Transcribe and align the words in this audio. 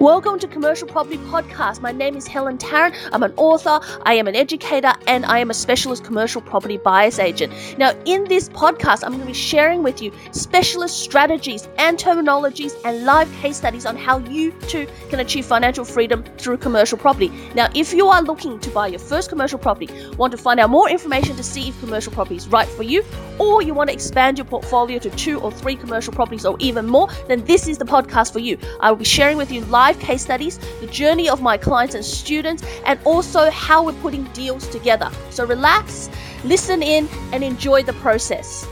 Welcome 0.00 0.40
to 0.40 0.48
Commercial 0.48 0.88
Property 0.88 1.18
Podcast. 1.18 1.80
My 1.80 1.92
name 1.92 2.16
is 2.16 2.26
Helen 2.26 2.58
Tarrant. 2.58 2.96
I'm 3.12 3.22
an 3.22 3.32
author, 3.36 3.78
I 4.02 4.14
am 4.14 4.26
an 4.26 4.34
educator, 4.34 4.92
and 5.06 5.24
I 5.24 5.38
am 5.38 5.50
a 5.50 5.54
specialist 5.54 6.04
commercial 6.04 6.42
property 6.42 6.78
buyer's 6.78 7.20
agent. 7.20 7.52
Now, 7.78 7.92
in 8.04 8.24
this 8.24 8.48
podcast, 8.48 9.04
I'm 9.04 9.12
going 9.12 9.20
to 9.20 9.26
be 9.26 9.32
sharing 9.32 9.84
with 9.84 10.02
you 10.02 10.12
specialist 10.32 10.98
strategies 10.98 11.68
and 11.78 11.96
terminologies 11.96 12.74
and 12.84 13.04
live 13.04 13.32
case 13.34 13.56
studies 13.56 13.86
on 13.86 13.96
how 13.96 14.18
you 14.18 14.50
too 14.62 14.88
can 15.10 15.20
achieve 15.20 15.46
financial 15.46 15.84
freedom 15.84 16.24
through 16.38 16.56
commercial 16.58 16.98
property. 16.98 17.30
Now, 17.54 17.68
if 17.74 17.94
you 17.94 18.08
are 18.08 18.20
looking 18.20 18.58
to 18.60 18.70
buy 18.70 18.88
your 18.88 18.98
first 18.98 19.28
commercial 19.28 19.60
property, 19.60 19.88
want 20.16 20.32
to 20.32 20.38
find 20.38 20.58
out 20.58 20.70
more 20.70 20.90
information 20.90 21.36
to 21.36 21.44
see 21.44 21.68
if 21.68 21.78
commercial 21.78 22.12
property 22.12 22.36
is 22.36 22.48
right 22.48 22.68
for 22.68 22.82
you, 22.82 23.04
or 23.38 23.62
you 23.62 23.72
want 23.72 23.90
to 23.90 23.94
expand 23.94 24.38
your 24.38 24.44
portfolio 24.44 24.98
to 24.98 25.10
two 25.10 25.40
or 25.40 25.52
three 25.52 25.76
commercial 25.76 26.12
properties 26.12 26.44
or 26.44 26.56
even 26.58 26.86
more, 26.86 27.08
then 27.28 27.44
this 27.44 27.68
is 27.68 27.78
the 27.78 27.84
podcast 27.84 28.32
for 28.32 28.40
you. 28.40 28.58
I 28.80 28.90
will 28.90 28.98
be 28.98 29.04
sharing 29.04 29.36
with 29.36 29.52
you 29.52 29.60
live 29.66 29.83
live 29.84 29.98
case 29.98 30.22
studies, 30.22 30.56
the 30.80 30.86
journey 30.86 31.28
of 31.28 31.42
my 31.42 31.56
clients 31.58 31.94
and 31.94 32.02
students, 32.02 32.62
and 32.86 32.98
also 33.04 33.50
how 33.50 33.84
we're 33.84 34.00
putting 34.00 34.24
deals 34.32 34.66
together. 34.68 35.10
So 35.28 35.44
relax, 35.44 36.08
listen 36.42 36.82
in, 36.82 37.06
and 37.32 37.44
enjoy 37.44 37.82
the 37.82 37.92
process. 38.04 38.66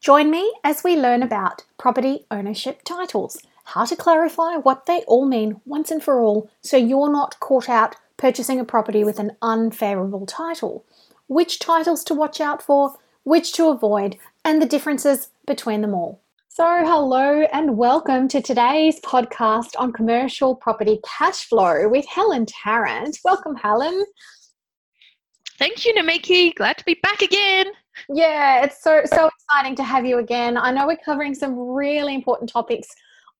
Join 0.00 0.30
me 0.30 0.44
as 0.62 0.84
we 0.84 0.94
learn 0.94 1.22
about 1.22 1.64
property 1.78 2.26
ownership 2.30 2.82
titles, 2.84 3.38
how 3.64 3.86
to 3.86 3.96
clarify 3.96 4.56
what 4.56 4.84
they 4.84 5.00
all 5.06 5.24
mean 5.24 5.62
once 5.64 5.90
and 5.90 6.02
for 6.02 6.20
all 6.20 6.50
so 6.60 6.76
you're 6.76 7.10
not 7.10 7.40
caught 7.40 7.68
out 7.68 7.96
purchasing 8.18 8.60
a 8.60 8.64
property 8.74 9.02
with 9.04 9.18
an 9.18 9.30
unfavorable 9.40 10.26
title, 10.26 10.84
which 11.28 11.58
titles 11.58 12.04
to 12.04 12.14
watch 12.14 12.42
out 12.42 12.60
for, 12.60 12.96
which 13.24 13.54
to 13.54 13.68
avoid, 13.70 14.18
and 14.44 14.60
the 14.60 14.72
differences 14.74 15.28
between 15.46 15.80
them 15.80 15.94
all. 15.94 16.20
So, 16.52 16.64
hello 16.84 17.42
and 17.52 17.76
welcome 17.76 18.26
to 18.26 18.42
today's 18.42 19.00
podcast 19.02 19.68
on 19.78 19.92
commercial 19.92 20.56
property 20.56 20.98
cash 21.06 21.44
flow 21.44 21.88
with 21.88 22.04
Helen 22.06 22.44
Tarrant. 22.44 23.20
Welcome, 23.24 23.54
Helen. 23.54 24.04
Thank 25.60 25.86
you, 25.86 25.94
Namiki. 25.94 26.52
Glad 26.56 26.76
to 26.78 26.84
be 26.84 26.98
back 27.04 27.22
again. 27.22 27.66
Yeah, 28.08 28.64
it's 28.64 28.82
so 28.82 29.02
so 29.04 29.28
exciting 29.28 29.76
to 29.76 29.84
have 29.84 30.04
you 30.04 30.18
again. 30.18 30.56
I 30.56 30.72
know 30.72 30.88
we're 30.88 30.96
covering 30.96 31.36
some 31.36 31.56
really 31.56 32.16
important 32.16 32.50
topics 32.50 32.88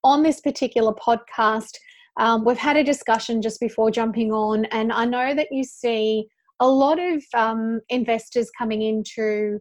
on 0.05 0.22
this 0.22 0.41
particular 0.41 0.92
podcast. 0.92 1.78
Um, 2.17 2.45
we've 2.45 2.56
had 2.56 2.77
a 2.77 2.84
discussion 2.84 3.42
just 3.42 3.58
before 3.58 3.91
jumping 3.91 4.30
on, 4.30 4.67
and 4.67 4.92
I 4.92 5.05
know 5.05 5.34
that 5.34 5.48
you 5.50 5.64
see 5.64 6.28
a 6.61 6.69
lot 6.69 7.00
of 7.00 7.24
um, 7.34 7.80
investors 7.89 8.52
coming 8.56 8.83
into 8.83 9.61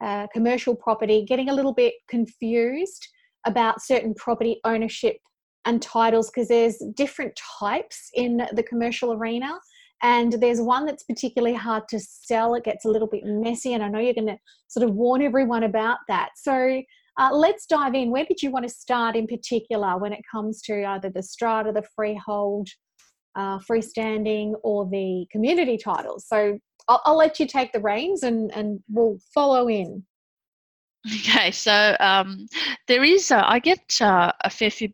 uh, 0.00 0.26
commercial 0.32 0.74
property 0.74 1.24
getting 1.24 1.48
a 1.48 1.54
little 1.54 1.74
bit 1.74 1.94
confused 2.08 3.06
about 3.46 3.82
certain 3.82 4.14
property 4.14 4.60
ownership 4.64 5.16
and 5.64 5.82
titles 5.82 6.30
because 6.30 6.48
there's 6.48 6.82
different 6.94 7.38
types 7.60 8.10
in 8.14 8.46
the 8.52 8.62
commercial 8.62 9.12
arena 9.12 9.58
and 10.02 10.34
there's 10.34 10.60
one 10.60 10.86
that's 10.86 11.02
particularly 11.02 11.56
hard 11.56 11.88
to 11.88 11.98
sell. 11.98 12.54
It 12.54 12.64
gets 12.64 12.84
a 12.84 12.88
little 12.88 13.08
bit 13.08 13.24
messy 13.24 13.74
and 13.74 13.82
i 13.82 13.88
know 13.88 13.98
you're 13.98 14.14
going 14.14 14.28
to 14.28 14.38
sort 14.68 14.88
of 14.88 14.94
warn 14.94 15.22
everyone 15.22 15.64
about 15.64 15.98
that. 16.08 16.30
So 16.36 16.82
uh, 17.18 17.30
let's 17.32 17.66
dive 17.66 17.94
in. 17.94 18.10
Where 18.10 18.24
did 18.24 18.42
you 18.42 18.50
want 18.50 18.66
to 18.66 18.72
start 18.72 19.16
in 19.16 19.26
particular 19.26 19.98
when 19.98 20.12
it 20.12 20.20
comes 20.30 20.62
to 20.62 20.84
either 20.84 21.10
the 21.10 21.22
strata 21.22 21.72
the 21.72 21.82
freehold 21.96 22.68
uh, 23.34 23.58
freestanding 23.58 24.52
or 24.62 24.88
the 24.88 25.26
community 25.32 25.76
titles? 25.76 26.26
So 26.28 26.58
I'll, 26.88 27.02
I'll 27.04 27.16
let 27.16 27.38
you 27.38 27.46
take 27.46 27.72
the 27.72 27.80
reins 27.80 28.22
and, 28.22 28.50
and 28.54 28.80
we'll 28.88 29.18
follow 29.34 29.68
in. 29.68 30.04
Okay, 31.06 31.50
so 31.50 31.96
um, 32.00 32.46
there 32.86 33.04
is, 33.04 33.30
uh, 33.30 33.42
I 33.46 33.60
get 33.60 33.80
uh, 34.00 34.32
a 34.42 34.50
fair 34.50 34.70
few 34.70 34.88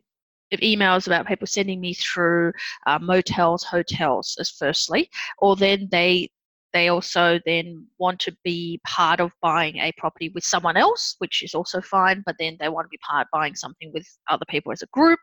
of 0.53 0.59
emails 0.59 1.07
about 1.07 1.27
people 1.27 1.47
sending 1.47 1.81
me 1.81 1.93
through 1.93 2.53
uh, 2.85 2.99
motels, 2.99 3.63
hotels, 3.63 4.37
as 4.39 4.51
firstly, 4.51 5.09
or 5.39 5.55
then 5.55 5.87
they 5.91 6.29
they 6.73 6.89
also 6.89 7.39
then 7.45 7.87
want 7.99 8.19
to 8.19 8.35
be 8.43 8.81
part 8.85 9.21
of 9.21 9.31
buying 9.41 9.77
a 9.77 9.93
property 9.97 10.29
with 10.35 10.43
someone 10.43 10.75
else, 10.75 11.15
which 11.19 11.41
is 11.41 11.55
also 11.55 11.79
fine, 11.79 12.21
but 12.25 12.35
then 12.37 12.57
they 12.59 12.67
want 12.67 12.83
to 12.83 12.89
be 12.89 12.97
part 12.97 13.27
buying 13.31 13.55
something 13.55 13.91
with 13.93 14.05
other 14.29 14.43
people 14.49 14.73
as 14.73 14.81
a 14.81 14.87
group, 14.87 15.19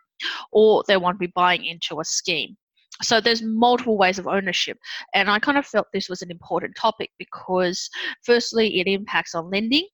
or 0.50 0.82
they 0.88 0.96
want 0.96 1.14
to 1.14 1.18
be 1.18 1.32
buying 1.34 1.66
into 1.66 2.00
a 2.00 2.04
scheme 2.04 2.56
so 3.00 3.20
there's 3.20 3.42
multiple 3.42 3.96
ways 3.96 4.18
of 4.18 4.26
ownership 4.26 4.76
and 5.14 5.30
i 5.30 5.38
kind 5.38 5.56
of 5.56 5.66
felt 5.66 5.86
this 5.92 6.08
was 6.08 6.22
an 6.22 6.30
important 6.30 6.74
topic 6.76 7.10
because 7.18 7.88
firstly 8.24 8.80
it 8.80 8.86
impacts 8.86 9.34
on 9.34 9.50
lending 9.50 9.86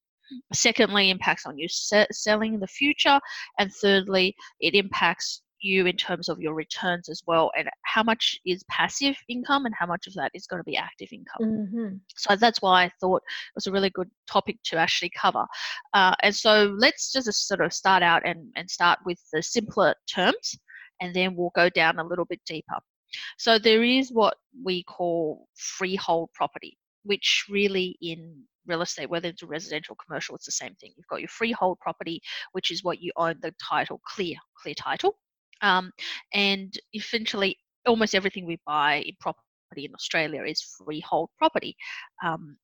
secondly 0.53 1.11
impacts 1.11 1.47
on 1.47 1.57
you 1.57 1.69
se- 1.69 2.07
selling 2.11 2.55
in 2.55 2.61
the 2.61 2.67
future 2.67 3.21
and 3.59 3.73
thirdly 3.73 4.35
it 4.61 4.75
impacts 4.75 5.43
you 5.61 5.87
in 5.87 5.97
terms 5.97 6.29
of 6.29 6.41
your 6.41 6.55
returns 6.55 7.09
as 7.09 7.23
well 7.27 7.51
and 7.59 7.69
how 7.85 8.03
much 8.03 8.39
is 8.47 8.63
passive 8.71 9.17
income 9.29 9.67
and 9.67 9.75
how 9.77 9.87
much 9.87 10.07
of 10.07 10.15
that 10.15 10.31
is 10.35 10.47
going 10.47 10.61
to 10.61 10.65
be 10.65 10.77
active 10.77 11.09
income. 11.13 11.41
Mm-hmm. 11.43 11.97
so 12.17 12.37
that's 12.37 12.63
why 12.63 12.85
i 12.85 12.91
thought 13.01 13.23
it 13.23 13.55
was 13.57 13.67
a 13.67 13.73
really 13.73 13.91
good 13.91 14.09
topic 14.31 14.59
to 14.65 14.77
actually 14.77 15.11
cover. 15.11 15.45
Uh, 15.95 16.15
and 16.23 16.35
so 16.35 16.75
let's 16.79 17.13
just 17.13 17.49
sort 17.49 17.61
of 17.61 17.73
start 17.73 18.03
out 18.03 18.23
and, 18.25 18.51
and 18.57 18.71
start 18.71 18.99
with 19.05 19.19
the 19.33 19.43
simpler 19.43 19.95
terms 20.13 20.59
and 21.01 21.15
then 21.15 21.35
we'll 21.37 21.53
go 21.55 21.69
down 21.69 21.99
a 21.99 22.05
little 22.05 22.25
bit 22.25 22.41
deeper. 22.47 22.79
So 23.39 23.59
there 23.59 23.83
is 23.83 24.11
what 24.13 24.37
we 24.65 24.83
call 24.83 25.49
freehold 25.57 26.31
property, 26.35 26.77
which 27.05 27.47
really 27.49 27.97
in 28.01 28.43
real 28.67 28.83
estate, 28.83 29.09
whether 29.09 29.29
it's 29.29 29.43
a 29.43 29.47
residential 29.47 29.97
commercial, 29.97 30.35
it's 30.35 30.45
the 30.47 30.53
same 30.53 30.75
thing. 30.75 30.93
You've 30.97 31.07
got 31.09 31.21
your 31.21 31.29
freehold 31.29 31.79
property, 31.81 32.21
which 32.53 32.71
is 32.71 32.85
what 32.85 33.01
you 33.01 33.13
own 33.17 33.37
the 33.41 33.55
title 33.67 34.01
clear, 34.07 34.37
clear 34.63 34.75
title. 34.75 35.17
Um, 35.63 35.91
and 36.35 36.73
essentially, 36.95 37.57
almost 37.87 38.15
everything 38.15 38.47
we 38.47 38.61
buy 38.67 39.03
in 39.07 39.15
property 39.21 39.43
in 39.77 39.95
Australia 39.95 40.43
is 40.45 40.63
freehold 40.85 41.31
property. 41.39 41.77
Um, 42.25 42.59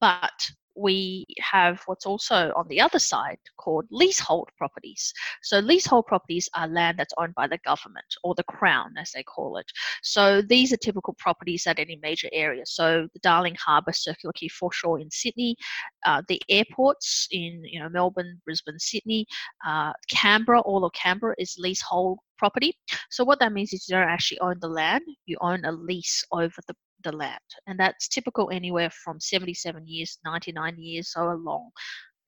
but 0.00 0.50
we 0.76 1.26
have 1.40 1.80
what's 1.86 2.06
also 2.06 2.52
on 2.56 2.66
the 2.68 2.80
other 2.80 2.98
side 2.98 3.38
called 3.56 3.86
leasehold 3.90 4.48
properties. 4.58 5.12
So, 5.42 5.58
leasehold 5.58 6.06
properties 6.06 6.48
are 6.54 6.68
land 6.68 6.98
that's 6.98 7.14
owned 7.18 7.34
by 7.34 7.46
the 7.46 7.58
government 7.64 8.06
or 8.22 8.34
the 8.34 8.44
Crown, 8.44 8.94
as 8.98 9.10
they 9.12 9.22
call 9.22 9.56
it. 9.56 9.66
So, 10.02 10.42
these 10.42 10.72
are 10.72 10.76
typical 10.76 11.14
properties 11.18 11.66
at 11.66 11.78
any 11.78 11.98
major 12.02 12.28
area. 12.32 12.62
So, 12.66 13.08
the 13.12 13.20
Darling 13.20 13.56
Harbour 13.56 13.92
Circular 13.92 14.32
Quay 14.32 14.48
foreshore 14.48 15.00
in 15.00 15.10
Sydney, 15.10 15.56
uh, 16.04 16.22
the 16.28 16.40
airports 16.48 17.28
in 17.30 17.62
you 17.64 17.80
know 17.80 17.88
Melbourne, 17.88 18.40
Brisbane, 18.44 18.78
Sydney, 18.78 19.26
uh, 19.66 19.92
Canberra, 20.10 20.60
all 20.60 20.84
of 20.84 20.92
Canberra 20.92 21.34
is 21.38 21.56
leasehold 21.58 22.18
property. 22.38 22.76
So, 23.10 23.24
what 23.24 23.40
that 23.40 23.52
means 23.52 23.72
is 23.72 23.88
you 23.88 23.96
don't 23.96 24.08
actually 24.08 24.40
own 24.40 24.56
the 24.60 24.68
land, 24.68 25.02
you 25.26 25.36
own 25.40 25.64
a 25.64 25.72
lease 25.72 26.24
over 26.32 26.54
the 26.66 26.74
the 27.06 27.16
land. 27.16 27.40
And 27.66 27.78
that's 27.78 28.08
typical 28.08 28.50
anywhere 28.50 28.90
from 28.90 29.20
77 29.20 29.86
years, 29.86 30.18
99 30.24 30.76
years, 30.78 31.12
so 31.12 31.30
a 31.30 31.34
long 31.34 31.70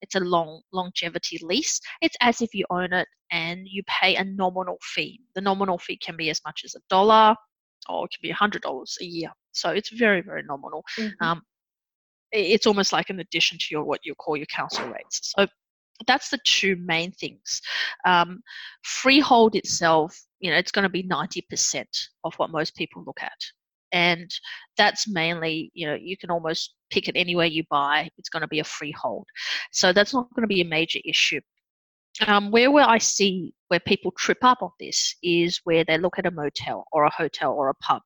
it's 0.01 0.15
a 0.15 0.19
long 0.19 0.61
longevity 0.71 1.39
lease. 1.43 1.79
It's 2.01 2.15
as 2.21 2.41
if 2.41 2.53
you 2.53 2.65
own 2.69 2.93
it 2.93 3.07
and 3.31 3.67
you 3.67 3.83
pay 3.87 4.15
a 4.15 4.23
nominal 4.23 4.77
fee. 4.81 5.19
The 5.35 5.41
nominal 5.41 5.77
fee 5.77 5.97
can 5.97 6.15
be 6.15 6.29
as 6.29 6.41
much 6.45 6.61
as 6.65 6.75
a 6.75 6.79
dollar 6.89 7.35
or 7.89 8.05
it 8.05 8.11
can 8.11 8.21
be 8.21 8.29
a 8.29 8.35
hundred 8.35 8.61
dollars 8.61 8.97
a 9.01 9.05
year. 9.05 9.31
So 9.51 9.69
it's 9.69 9.89
very, 9.89 10.21
very 10.21 10.43
nominal. 10.43 10.83
Mm-hmm. 10.97 11.23
Um, 11.25 11.41
it's 12.31 12.67
almost 12.67 12.93
like 12.93 13.09
an 13.09 13.19
addition 13.19 13.57
to 13.57 13.65
your 13.71 13.83
what 13.83 14.01
you 14.03 14.13
call 14.15 14.37
your 14.37 14.45
council 14.45 14.87
rates. 14.87 15.33
So 15.35 15.47
that's 16.07 16.29
the 16.29 16.39
two 16.45 16.77
main 16.77 17.11
things. 17.11 17.61
Um, 18.05 18.41
freehold 18.83 19.55
itself, 19.55 20.17
you 20.39 20.51
know, 20.51 20.57
it's 20.57 20.71
going 20.71 20.83
to 20.83 20.89
be 20.89 21.03
90% 21.03 21.85
of 22.23 22.33
what 22.35 22.51
most 22.51 22.75
people 22.75 23.03
look 23.05 23.21
at 23.21 23.33
and 23.91 24.29
that's 24.77 25.07
mainly 25.07 25.71
you 25.73 25.87
know 25.87 25.95
you 25.95 26.17
can 26.17 26.29
almost 26.29 26.75
pick 26.89 27.07
it 27.07 27.15
anywhere 27.15 27.45
you 27.45 27.63
buy 27.69 28.09
it's 28.17 28.29
going 28.29 28.41
to 28.41 28.47
be 28.47 28.59
a 28.59 28.63
freehold. 28.63 29.25
So 29.71 29.93
that's 29.93 30.13
not 30.13 30.33
going 30.35 30.43
to 30.43 30.47
be 30.47 30.61
a 30.61 30.65
major 30.65 30.99
issue. 31.05 31.41
Um, 32.27 32.51
where 32.51 32.71
where 32.71 32.87
I 32.87 32.97
see 32.97 33.53
where 33.69 33.79
people 33.79 34.11
trip 34.11 34.39
up 34.43 34.61
on 34.61 34.71
this 34.79 35.15
is 35.23 35.61
where 35.63 35.83
they 35.83 35.97
look 35.97 36.19
at 36.19 36.25
a 36.25 36.31
motel 36.31 36.85
or 36.91 37.05
a 37.05 37.11
hotel 37.11 37.53
or 37.53 37.69
a 37.69 37.75
pub 37.75 38.01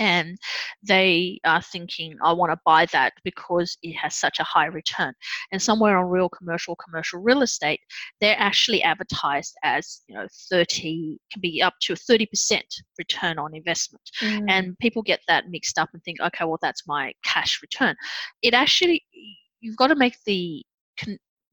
and 0.00 0.38
they 0.82 1.38
are 1.44 1.60
thinking, 1.60 2.16
I 2.24 2.32
want 2.32 2.50
to 2.50 2.58
buy 2.64 2.86
that 2.86 3.12
because 3.22 3.76
it 3.82 3.92
has 3.92 4.16
such 4.16 4.40
a 4.40 4.44
high 4.44 4.66
return. 4.66 5.12
And 5.52 5.60
somewhere 5.62 5.98
on 5.98 6.06
real 6.06 6.30
commercial, 6.30 6.74
commercial 6.74 7.20
real 7.20 7.42
estate, 7.42 7.80
they're 8.20 8.38
actually 8.38 8.82
advertised 8.82 9.54
as, 9.62 10.00
you 10.08 10.14
know, 10.14 10.26
30, 10.50 11.18
can 11.30 11.40
be 11.40 11.62
up 11.62 11.74
to 11.82 11.92
30% 11.92 12.60
return 12.98 13.38
on 13.38 13.54
investment. 13.54 14.02
Mm. 14.22 14.46
And 14.48 14.78
people 14.78 15.02
get 15.02 15.20
that 15.28 15.50
mixed 15.50 15.78
up 15.78 15.90
and 15.92 16.02
think, 16.02 16.18
okay, 16.20 16.46
well, 16.46 16.58
that's 16.62 16.88
my 16.88 17.12
cash 17.22 17.60
return. 17.60 17.94
It 18.42 18.54
actually, 18.54 19.04
you've 19.60 19.76
got 19.76 19.88
to 19.88 19.96
make 19.96 20.16
the 20.24 20.64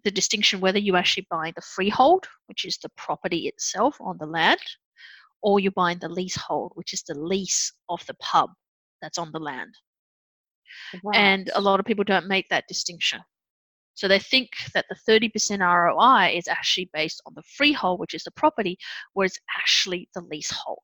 the 0.04 0.12
distinction 0.12 0.62
whether 0.62 0.80
you 0.80 0.96
actually 0.96 1.28
buy 1.30 1.52
the 1.56 1.62
freehold, 1.62 2.28
which 2.46 2.64
is 2.64 2.78
the 2.78 2.90
property 2.96 3.48
itself 3.48 3.98
on 4.00 4.18
the 4.20 4.26
land, 4.26 4.60
or 5.42 5.60
you're 5.60 5.72
buying 5.72 6.00
the 6.00 6.10
leasehold, 6.10 6.72
which 6.75 6.94
is 6.94 7.04
the 7.04 7.18
lease 7.18 7.72
of 7.89 8.06
the 8.07 8.16
pub 8.16 8.50
that's 9.01 9.18
on 9.18 9.31
the 9.31 9.39
land. 9.39 9.74
Wow. 11.04 11.12
And 11.13 11.51
a 11.56 11.62
lot 11.62 11.80
of 11.80 11.86
people 11.86 12.04
don't 12.04 12.28
make 12.28 12.48
that 12.50 12.68
distinction. 12.68 13.22
So 13.94 14.07
they 14.07 14.19
think 14.19 14.50
that 14.75 14.86
the 14.89 15.12
30% 15.12 15.60
ROI 15.60 16.38
is 16.38 16.48
actually 16.48 16.89
based 16.94 17.22
on 17.25 17.34
the 17.36 17.42
freehold, 17.57 18.00
which 18.00 18.13
is 18.13 18.24
the 18.24 18.31
property, 18.31 18.78
where 19.13 19.25
it's 19.25 19.39
actually 19.57 20.07
the 20.13 20.22
leasehold. 20.22 20.84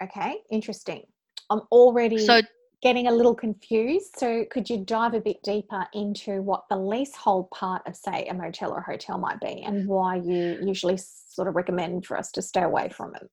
Okay, 0.00 0.36
interesting. 0.50 1.02
I'm 1.50 1.62
already 1.72 2.18
So 2.18 2.40
getting 2.82 3.06
a 3.06 3.12
little 3.12 3.34
confused. 3.34 4.16
So 4.16 4.44
could 4.50 4.68
you 4.68 4.84
dive 4.84 5.14
a 5.14 5.20
bit 5.20 5.42
deeper 5.42 5.86
into 5.94 6.42
what 6.42 6.64
the 6.68 6.76
leasehold 6.76 7.50
part 7.50 7.82
of, 7.86 7.94
say, 7.94 8.26
a 8.26 8.34
motel 8.34 8.72
or 8.72 8.80
hotel 8.80 9.18
might 9.18 9.40
be 9.40 9.62
and 9.62 9.86
why 9.86 10.16
you 10.16 10.58
usually 10.62 10.98
sort 10.98 11.48
of 11.48 11.54
recommend 11.54 12.04
for 12.04 12.18
us 12.18 12.32
to 12.32 12.42
stay 12.42 12.62
away 12.62 12.88
from 12.88 13.14
it? 13.14 13.30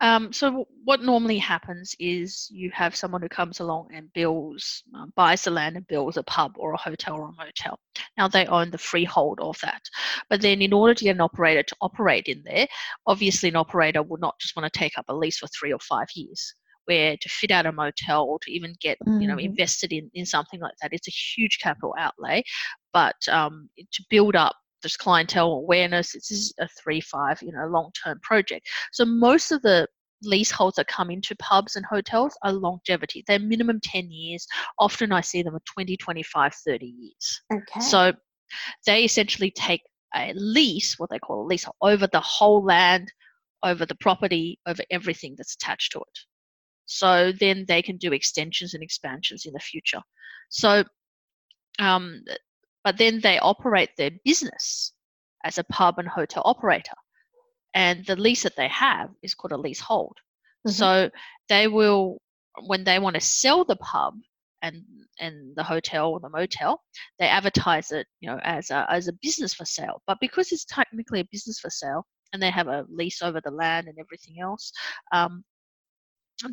Um, 0.00 0.32
so 0.32 0.66
what 0.84 1.02
normally 1.02 1.38
happens 1.38 1.96
is 1.98 2.48
you 2.52 2.70
have 2.72 2.94
someone 2.94 3.20
who 3.20 3.28
comes 3.28 3.58
along 3.58 3.88
and 3.92 4.12
builds, 4.12 4.84
um, 4.94 5.12
buys 5.16 5.42
the 5.42 5.50
land 5.50 5.76
and 5.76 5.86
builds 5.88 6.16
a 6.16 6.22
pub 6.22 6.52
or 6.56 6.72
a 6.72 6.76
hotel 6.76 7.16
or 7.16 7.30
a 7.30 7.44
motel. 7.44 7.80
Now 8.16 8.28
they 8.28 8.46
own 8.46 8.70
the 8.70 8.78
freehold 8.78 9.40
of 9.42 9.58
that. 9.62 9.82
But 10.30 10.40
then 10.40 10.62
in 10.62 10.72
order 10.72 10.94
to 10.94 11.04
get 11.04 11.16
an 11.16 11.20
operator 11.20 11.64
to 11.64 11.76
operate 11.80 12.26
in 12.26 12.44
there, 12.44 12.68
obviously 13.08 13.48
an 13.48 13.56
operator 13.56 14.04
would 14.04 14.20
not 14.20 14.38
just 14.38 14.54
want 14.54 14.72
to 14.72 14.78
take 14.78 14.96
up 14.96 15.06
a 15.08 15.14
lease 15.14 15.38
for 15.38 15.48
three 15.48 15.72
or 15.72 15.80
five 15.80 16.06
years. 16.14 16.54
Where 16.88 17.16
to 17.20 17.28
fit 17.28 17.50
out 17.50 17.66
a 17.66 17.72
motel 17.72 18.24
or 18.24 18.38
to 18.40 18.50
even 18.50 18.74
get 18.80 18.96
you 19.06 19.28
know 19.28 19.36
Mhm. 19.36 19.44
invested 19.44 19.92
in, 19.92 20.10
in 20.14 20.24
something 20.26 20.60
like 20.60 20.74
that, 20.80 20.92
it's 20.92 21.08
a 21.08 21.10
huge 21.10 21.58
capital 21.62 21.94
outlay. 21.98 22.42
But 22.92 23.16
um, 23.28 23.68
to 23.76 24.04
build 24.08 24.34
up 24.36 24.56
this 24.82 24.96
clientele 24.96 25.52
awareness, 25.52 26.12
this 26.12 26.30
is 26.30 26.54
a 26.60 26.68
three, 26.80 27.00
five, 27.00 27.42
you 27.42 27.52
know, 27.52 27.66
long 27.66 27.90
term 28.02 28.18
project. 28.22 28.66
So 28.92 29.04
most 29.04 29.52
of 29.52 29.62
the 29.62 29.86
leaseholds 30.22 30.76
that 30.76 30.86
come 30.88 31.10
into 31.10 31.36
pubs 31.36 31.76
and 31.76 31.84
hotels 31.86 32.36
are 32.42 32.52
longevity. 32.52 33.24
They're 33.26 33.38
minimum 33.38 33.80
10 33.82 34.10
years. 34.10 34.46
Often 34.78 35.12
I 35.12 35.20
see 35.20 35.42
them 35.42 35.54
at 35.54 35.64
20, 35.66 35.96
25, 35.96 36.54
30 36.54 36.86
years. 36.86 37.42
Okay. 37.52 37.80
So 37.80 38.12
they 38.86 39.04
essentially 39.04 39.50
take 39.50 39.82
a 40.14 40.32
lease, 40.34 40.98
what 40.98 41.10
they 41.10 41.18
call 41.18 41.42
a 41.44 41.46
lease, 41.46 41.66
over 41.82 42.06
the 42.06 42.20
whole 42.20 42.64
land, 42.64 43.12
over 43.62 43.84
the 43.84 43.94
property, 43.96 44.58
over 44.66 44.82
everything 44.90 45.34
that's 45.36 45.54
attached 45.54 45.92
to 45.92 45.98
it. 45.98 46.18
So 46.88 47.32
then 47.38 47.66
they 47.68 47.82
can 47.82 47.98
do 47.98 48.12
extensions 48.14 48.72
and 48.72 48.82
expansions 48.82 49.44
in 49.44 49.52
the 49.52 49.60
future. 49.60 50.00
So, 50.48 50.84
um, 51.78 52.24
but 52.82 52.96
then 52.96 53.20
they 53.20 53.38
operate 53.38 53.90
their 53.96 54.10
business 54.24 54.94
as 55.44 55.58
a 55.58 55.64
pub 55.64 55.98
and 55.98 56.08
hotel 56.08 56.42
operator. 56.46 56.96
And 57.74 58.06
the 58.06 58.16
lease 58.16 58.42
that 58.44 58.56
they 58.56 58.68
have 58.68 59.10
is 59.22 59.34
called 59.34 59.52
a 59.52 59.58
leasehold. 59.58 60.16
Mhm. 60.66 60.72
So 60.72 61.10
they 61.50 61.68
will, 61.68 62.22
when 62.66 62.84
they 62.84 62.98
want 62.98 63.14
to 63.14 63.20
sell 63.20 63.64
the 63.64 63.76
pub 63.76 64.14
and 64.62 64.82
and 65.20 65.54
the 65.56 65.62
hotel 65.62 66.10
or 66.10 66.20
the 66.20 66.30
motel, 66.30 66.82
they 67.18 67.28
advertise 67.28 67.92
it, 67.92 68.06
you 68.20 68.30
know, 68.30 68.38
as 68.42 68.70
a 68.70 68.86
as 68.90 69.08
a 69.08 69.12
business 69.20 69.52
for 69.52 69.66
sale. 69.66 70.02
But 70.06 70.18
because 70.20 70.52
it's 70.52 70.64
technically 70.64 71.20
a 71.20 71.28
business 71.30 71.60
for 71.60 71.70
sale, 71.70 72.06
and 72.32 72.42
they 72.42 72.50
have 72.50 72.68
a 72.68 72.86
lease 72.88 73.20
over 73.22 73.40
the 73.42 73.50
land 73.50 73.88
and 73.88 73.98
everything 73.98 74.40
else, 74.40 74.72
um, 75.12 75.44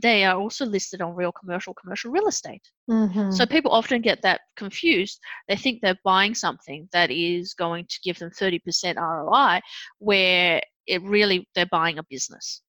they 0.02 0.24
are 0.26 0.40
also 0.40 0.66
listed 0.66 1.02
on 1.02 1.14
real 1.16 1.32
commercial 1.32 1.74
commercial 1.74 2.12
real 2.12 2.28
estate. 2.28 2.62
Mhm. 2.90 3.34
So 3.34 3.46
people 3.46 3.72
often 3.72 4.02
get 4.02 4.22
that 4.24 4.42
confused. 4.56 5.20
They 5.48 5.56
think 5.56 5.82
they're 5.82 6.00
buying 6.04 6.34
something 6.34 6.90
that 6.92 7.12
is 7.12 7.54
going 7.54 7.86
to 7.88 8.00
give 8.04 8.18
them 8.18 8.32
30% 8.32 8.98
ROI, 8.98 9.62
where 10.00 10.62
it 10.88 11.02
really 11.04 11.48
they're 11.56 11.68
buying 11.68 12.00
a 12.00 12.04
business, 12.10 12.62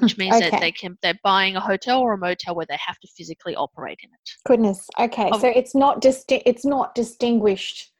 which 0.00 0.18
means 0.18 0.38
that 0.40 0.60
they 0.60 0.72
can 0.72 0.98
they're 1.02 1.18
buying 1.22 1.56
a 1.56 1.60
hotel 1.60 2.00
or 2.00 2.14
a 2.14 2.18
motel 2.18 2.54
where 2.54 2.66
they 2.68 2.78
have 2.84 2.98
to 3.00 3.08
physically 3.16 3.54
operate 3.54 3.98
in 4.02 4.10
it. 4.10 4.30
Goodness. 4.44 4.88
Okay. 4.98 5.30
Of- 5.30 5.40
so 5.40 5.48
it's 5.48 5.74
not 5.74 6.02
just 6.02 6.30
it's 6.30 6.64
not 6.64 6.94
distinguished 6.94 7.92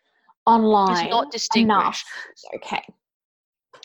online. 0.46 1.04
It's 1.04 1.10
not 1.10 1.30
distinguished. 1.30 2.04
Enough. 2.54 2.56
Okay. 2.56 2.82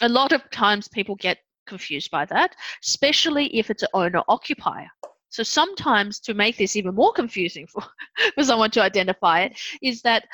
A 0.02 0.10
lot 0.10 0.31
of 0.31 0.42
times 0.50 0.88
people 0.88 1.16
get 1.16 1.38
confused 1.65 2.12
by 2.12 2.25
that, 2.25 2.56
especially 2.83 3.48
if 3.57 3.69
it's 3.69 3.83
an 3.83 3.89
owner 3.94 4.21
occupier. 4.27 4.88
So 5.30 5.42
sometimes 5.42 6.19
to 6.21 6.33
make 6.33 6.57
this 6.57 6.75
even 6.75 6.94
more 6.94 7.12
confusing 7.12 7.65
for, 7.68 7.83
for 8.36 8.44
someone 8.44 8.71
to 8.71 8.81
identify 8.81 9.42
it 9.42 9.60
is 9.81 10.01
that 10.04 10.25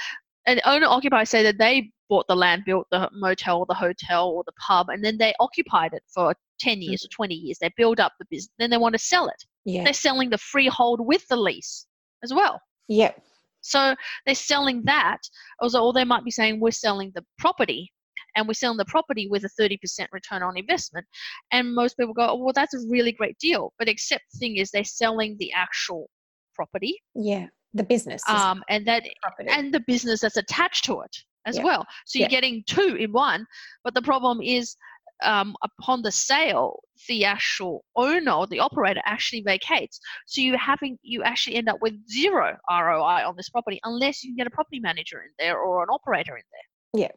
an 0.45 0.59
owner 0.65 0.87
occupier 0.87 1.25
say 1.25 1.43
that 1.43 1.57
they 1.57 1.91
bought 2.09 2.27
the 2.27 2.35
land, 2.35 2.63
built 2.65 2.87
the 2.91 3.09
motel 3.13 3.59
or 3.59 3.65
the 3.67 3.73
hotel 3.73 4.29
or 4.29 4.43
the 4.45 4.51
pub, 4.53 4.89
and 4.89 5.03
then 5.03 5.17
they 5.17 5.33
occupied 5.39 5.93
it 5.93 6.03
for 6.13 6.33
10 6.59 6.77
hmm. 6.77 6.81
years 6.81 7.05
or 7.05 7.07
20 7.09 7.33
years. 7.33 7.57
They 7.59 7.71
build 7.77 7.99
up 7.99 8.13
the 8.19 8.25
business, 8.29 8.51
then 8.59 8.69
they 8.69 8.77
want 8.77 8.93
to 8.93 8.99
sell 8.99 9.27
it. 9.27 9.43
Yeah. 9.63 9.83
They're 9.83 9.93
selling 9.93 10.29
the 10.29 10.37
freehold 10.37 10.99
with 11.05 11.25
the 11.27 11.37
lease 11.37 11.85
as 12.23 12.33
well. 12.33 12.59
Yep. 12.87 13.21
So 13.61 13.95
they're 14.25 14.35
selling 14.35 14.83
that, 14.85 15.19
also, 15.59 15.81
or 15.81 15.93
they 15.93 16.03
might 16.03 16.25
be 16.25 16.31
saying 16.31 16.59
we're 16.59 16.71
selling 16.71 17.11
the 17.13 17.25
property 17.37 17.91
and 18.35 18.47
we're 18.47 18.53
selling 18.53 18.77
the 18.77 18.85
property 18.85 19.27
with 19.29 19.43
a 19.43 19.49
30% 19.61 19.77
return 20.11 20.43
on 20.43 20.57
investment. 20.57 21.05
And 21.51 21.73
most 21.73 21.97
people 21.97 22.13
go, 22.13 22.27
oh, 22.29 22.35
well, 22.35 22.53
that's 22.53 22.73
a 22.73 22.79
really 22.89 23.11
great 23.11 23.37
deal. 23.39 23.73
But 23.79 23.87
except 23.89 24.23
the 24.33 24.39
thing 24.39 24.57
is, 24.57 24.71
they're 24.71 24.83
selling 24.83 25.35
the 25.39 25.51
actual 25.53 26.09
property 26.55 27.01
Yeah. 27.15 27.47
The 27.73 27.83
business. 27.83 28.23
um, 28.27 28.63
and 28.69 28.85
that 28.87 29.03
property. 29.21 29.49
and 29.51 29.73
the 29.73 29.79
business 29.81 30.21
that's 30.21 30.37
attached 30.37 30.85
to 30.85 31.01
it 31.01 31.15
as 31.45 31.57
Yeah. 31.57 31.63
well. 31.63 31.85
So 32.05 32.19
you're 32.19 32.25
Yeah. 32.25 32.29
getting 32.29 32.63
two 32.67 32.95
in 32.95 33.11
one. 33.11 33.45
But 33.83 33.93
the 33.93 34.01
problem 34.01 34.41
is, 34.41 34.75
um, 35.21 35.53
upon 35.63 36.01
the 36.01 36.11
sale, 36.11 36.79
the 37.09 37.25
actual 37.25 37.83
owner 37.97 38.31
or 38.31 38.47
the 38.47 38.59
operator 38.59 39.01
actually 39.05 39.41
vacates. 39.41 39.99
So 40.27 40.39
you 40.41 40.57
having 40.57 40.97
you 41.01 41.23
actually 41.23 41.57
end 41.57 41.67
up 41.69 41.81
with 41.81 41.93
zero 42.09 42.57
ROI 42.69 43.27
on 43.27 43.35
this 43.35 43.49
property 43.49 43.79
unless 43.83 44.23
you 44.23 44.29
can 44.31 44.37
get 44.37 44.47
a 44.47 44.49
property 44.49 44.79
manager 44.79 45.21
in 45.21 45.29
there 45.37 45.59
or 45.59 45.83
an 45.83 45.89
operator 45.91 46.37
in 46.37 46.43
there. 46.53 47.01
yeah. 47.01 47.11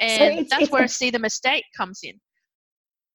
And 0.00 0.34
so 0.34 0.40
it's, 0.40 0.50
that's 0.50 0.62
it's 0.64 0.72
where 0.72 0.84
a- 0.84 0.88
see 0.88 1.10
the 1.10 1.18
mistake 1.18 1.64
comes 1.76 2.00
in. 2.02 2.20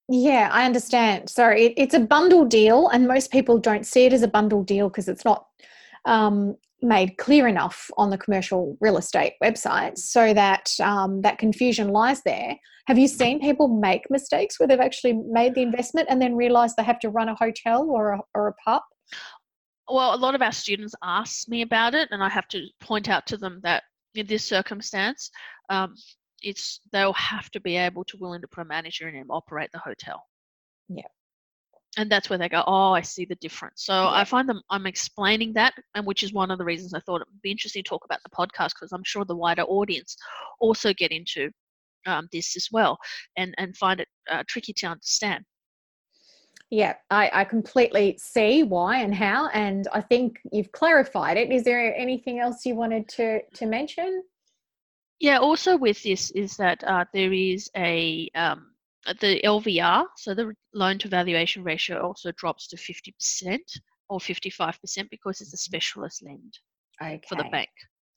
Yeah, 0.09 0.49
I 0.51 0.65
understand. 0.65 1.29
So 1.29 1.47
it, 1.47 1.73
it's 1.77 1.93
a 1.93 1.99
bundle 1.99 2.45
deal, 2.45 2.89
and 2.89 3.07
most 3.07 3.31
people 3.31 3.57
don't 3.57 3.85
see 3.85 4.05
it 4.05 4.13
as 4.13 4.21
a 4.21 4.27
bundle 4.27 4.63
deal 4.63 4.89
because 4.89 5.07
it's 5.07 5.23
not 5.23 5.47
um, 6.05 6.55
made 6.81 7.17
clear 7.17 7.47
enough 7.47 7.89
on 7.97 8.09
the 8.09 8.17
commercial 8.17 8.77
real 8.81 8.97
estate 8.97 9.33
website, 9.41 9.97
so 9.97 10.33
that 10.33 10.71
um, 10.81 11.21
that 11.21 11.37
confusion 11.37 11.89
lies 11.89 12.21
there. 12.23 12.57
Have 12.87 12.99
you 12.99 13.07
seen 13.07 13.39
people 13.39 13.69
make 13.69 14.09
mistakes 14.09 14.59
where 14.59 14.67
they've 14.67 14.79
actually 14.79 15.13
made 15.13 15.55
the 15.55 15.61
investment 15.61 16.09
and 16.09 16.21
then 16.21 16.35
realised 16.35 16.75
they 16.75 16.83
have 16.83 16.99
to 16.99 17.09
run 17.09 17.29
a 17.29 17.35
hotel 17.35 17.89
or 17.89 18.11
a, 18.11 18.19
or 18.35 18.49
a 18.49 18.53
pub? 18.55 18.81
Well, 19.87 20.13
a 20.13 20.17
lot 20.17 20.35
of 20.35 20.41
our 20.41 20.51
students 20.51 20.93
ask 21.01 21.47
me 21.47 21.61
about 21.61 21.95
it, 21.95 22.09
and 22.11 22.21
I 22.21 22.27
have 22.27 22.47
to 22.49 22.65
point 22.81 23.07
out 23.07 23.25
to 23.27 23.37
them 23.37 23.61
that 23.63 23.83
in 24.15 24.27
this 24.27 24.43
circumstance, 24.43 25.31
um, 25.69 25.95
it's 26.43 26.81
they'll 26.91 27.13
have 27.13 27.49
to 27.51 27.59
be 27.59 27.77
able 27.77 28.03
to 28.05 28.17
willing 28.17 28.41
to 28.41 28.47
put 28.47 28.61
a 28.61 28.65
manager 28.65 29.07
in 29.07 29.15
and 29.15 29.29
operate 29.29 29.69
the 29.71 29.79
hotel. 29.79 30.23
Yeah. 30.89 31.07
And 31.97 32.11
that's 32.11 32.29
where 32.29 32.39
they 32.39 32.49
go, 32.49 32.63
oh, 32.65 32.91
I 32.91 33.01
see 33.01 33.25
the 33.25 33.35
difference. 33.35 33.85
So 33.85 33.93
Yeah. 33.93 34.09
I 34.09 34.23
find 34.23 34.49
them, 34.49 34.61
I'm 34.69 34.87
explaining 34.87 35.53
that, 35.53 35.73
and 35.95 36.05
which 36.05 36.23
is 36.23 36.33
one 36.33 36.49
of 36.51 36.57
the 36.57 36.65
reasons 36.65 36.93
I 36.93 36.99
thought 37.01 37.21
it 37.21 37.27
would 37.31 37.41
be 37.41 37.51
interesting 37.51 37.83
to 37.83 37.89
talk 37.89 38.03
about 38.05 38.19
the 38.23 38.29
podcast 38.29 38.73
because 38.75 38.91
I'm 38.91 39.03
sure 39.03 39.25
the 39.25 39.35
wider 39.35 39.61
audience 39.63 40.17
also 40.59 40.93
get 40.93 41.11
into 41.11 41.51
um, 42.05 42.27
this 42.31 42.55
as 42.57 42.67
well 42.71 42.97
and, 43.37 43.53
and 43.57 43.77
find 43.77 43.99
it 43.99 44.07
uh, 44.29 44.43
tricky 44.47 44.73
to 44.73 44.87
understand. 44.87 45.45
Yeah, 46.69 46.95
I, 47.11 47.29
I 47.31 47.43
completely 47.43 48.17
see 48.19 48.63
why 48.63 49.01
and 49.01 49.13
how, 49.13 49.49
and 49.49 49.87
I 49.93 50.01
think 50.01 50.39
you've 50.51 50.71
clarified 50.71 51.37
it. 51.37 51.51
Is 51.51 51.63
there 51.63 51.95
anything 51.95 52.39
else 52.39 52.65
you 52.65 52.73
wanted 52.73 53.07
to 53.09 53.41
to 53.53 53.65
mention? 53.67 54.23
Yeah, 55.19 55.37
also 55.37 55.77
with 55.77 56.01
this 56.03 56.31
is 56.31 56.57
that 56.57 56.83
uh, 56.83 57.05
there 57.13 57.33
is 57.33 57.69
a 57.75 58.29
um, 58.35 58.73
uh, 59.05 59.13
the 59.19 59.41
LVR, 59.43 60.05
so 60.17 60.33
the 60.33 60.53
loan 60.73 60.97
to 60.99 61.07
valuation 61.07 61.63
ratio 61.63 62.01
also 62.01 62.31
drops 62.33 62.67
to 62.69 62.77
50% 62.77 63.59
or 64.09 64.19
55% 64.19 65.09
because 65.09 65.41
it's 65.41 65.53
a 65.53 65.57
specialist 65.57 66.23
lend 66.23 66.57
Okay. 67.01 67.21
for 67.27 67.35
the 67.35 67.43
bank. 67.45 67.69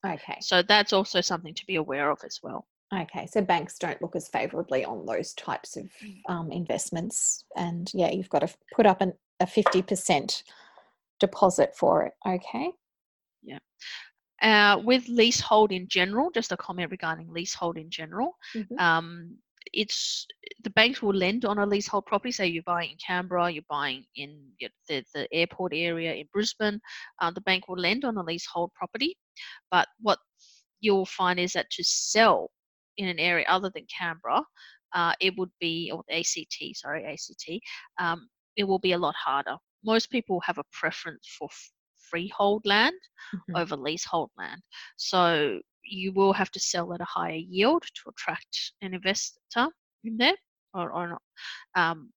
Okay. 0.05 0.38
So 0.41 0.62
that's 0.62 0.93
also 0.93 1.21
something 1.21 1.55
to 1.55 1.67
be 1.67 1.76
aware 1.76 2.11
of 2.11 2.19
as 2.25 2.41
well. 2.43 2.67
Okay, 2.95 3.26
so 3.26 3.41
banks 3.43 3.79
don't 3.79 4.00
look 4.00 4.15
as 4.15 4.29
favourably 4.29 4.85
on 4.85 5.07
those 5.07 5.35
types 5.35 5.76
of 5.76 5.91
um, 6.29 6.53
investments, 6.53 7.45
and 7.57 7.91
yeah, 7.93 8.11
you've 8.12 8.29
got 8.29 8.41
to 8.41 8.49
put 8.76 8.87
up 8.87 9.00
an, 9.00 9.12
a 9.41 9.47
fifty 9.47 9.83
percent 9.83 10.45
deposit 11.19 11.75
for 11.75 12.05
it. 12.05 12.12
Okay. 12.25 12.71
Uh, 14.43 14.78
with 14.85 15.09
leasehold 15.09 15.73
in 15.73 15.88
general, 15.88 16.31
just 16.31 16.52
a 16.52 16.57
comment 16.57 16.90
regarding 16.90 17.33
leasehold 17.33 17.78
in 17.78 17.90
general. 17.90 18.37
Mhm. 18.55 18.78
Um, 18.78 19.38
it's 19.73 20.26
the 20.62 20.71
banks 20.71 21.02
will 21.02 21.14
lend 21.14 21.45
on 21.45 21.59
a 21.59 21.66
leasehold 21.66 22.07
property. 22.07 22.31
Say 22.33 22.47
you're 22.47 22.62
buying 22.62 22.90
in 22.90 22.97
Canberra, 23.05 23.50
you're 23.50 23.64
buying 23.69 24.05
in 24.14 24.52
the, 24.88 25.05
the 25.14 25.28
airport 25.33 25.73
area 25.75 26.14
in 26.14 26.28
Brisbane. 26.33 26.81
Uh, 27.21 27.31
the 27.31 27.40
bank 27.40 27.69
will 27.69 27.78
lend 27.78 28.05
on 28.05 28.16
a 28.16 28.23
leasehold 28.23 28.73
property, 28.75 29.16
but 29.71 29.88
what 30.00 30.19
you'll 30.81 31.07
find 31.07 31.40
is 31.40 31.52
that 31.55 31.71
to 31.71 31.83
sell 31.83 32.50
in 32.97 33.09
an 33.09 33.19
area 33.19 33.45
other 33.49 33.71
than 33.75 33.87
Canberra, 33.87 34.43
uh, 34.95 35.14
it 35.21 35.37
would 35.37 35.50
be 35.61 35.90
or 35.93 36.05
ACT, 36.11 36.75
sorry, 36.75 37.05
ACT. 37.05 37.61
Um, 37.99 38.28
it 38.57 38.64
will 38.64 38.78
be 38.78 38.93
a 38.93 38.99
lot 38.99 39.14
harder. 39.14 39.57
Most 39.85 40.11
people 40.11 40.40
have 40.40 40.59
a 40.59 40.64
preference 40.73 41.26
for 41.38 41.49
freehold 42.10 42.62
land 42.66 42.94
Mhm. 43.34 43.54
over 43.56 43.76
leasehold 43.76 44.30
land. 44.38 44.60
So 44.96 45.60
you 45.84 46.12
will 46.12 46.32
have 46.32 46.50
to 46.52 46.60
sell 46.60 46.92
at 46.94 47.00
a 47.00 47.06
higher 47.06 47.32
yield 47.36 47.82
to 47.82 48.10
attract 48.10 48.72
an 48.82 48.94
investor 48.94 49.68
in 50.04 50.16
there 50.18 50.36
or, 50.75 50.92
or 50.92 51.08
not. 51.08 51.22
Um, 51.76 52.10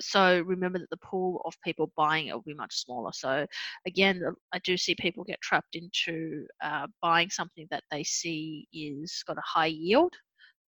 so 0.00 0.40
remember 0.46 0.78
that 0.78 0.90
the 0.90 0.96
pool 0.98 1.42
of 1.44 1.54
people 1.64 1.92
buying 1.96 2.28
it 2.28 2.34
will 2.34 2.42
be 2.42 2.54
much 2.54 2.74
smaller. 2.76 3.12
So 3.12 3.46
again, 3.86 4.22
I 4.52 4.58
do 4.60 4.76
see 4.76 4.94
people 4.94 5.24
get 5.24 5.40
trapped 5.42 5.76
into 5.76 6.46
uh, 6.62 6.86
buying 7.02 7.30
something 7.30 7.66
that 7.70 7.84
they 7.90 8.04
see 8.04 8.66
is 8.72 9.22
got 9.26 9.38
a 9.38 9.42
high 9.44 9.66
yield, 9.66 10.14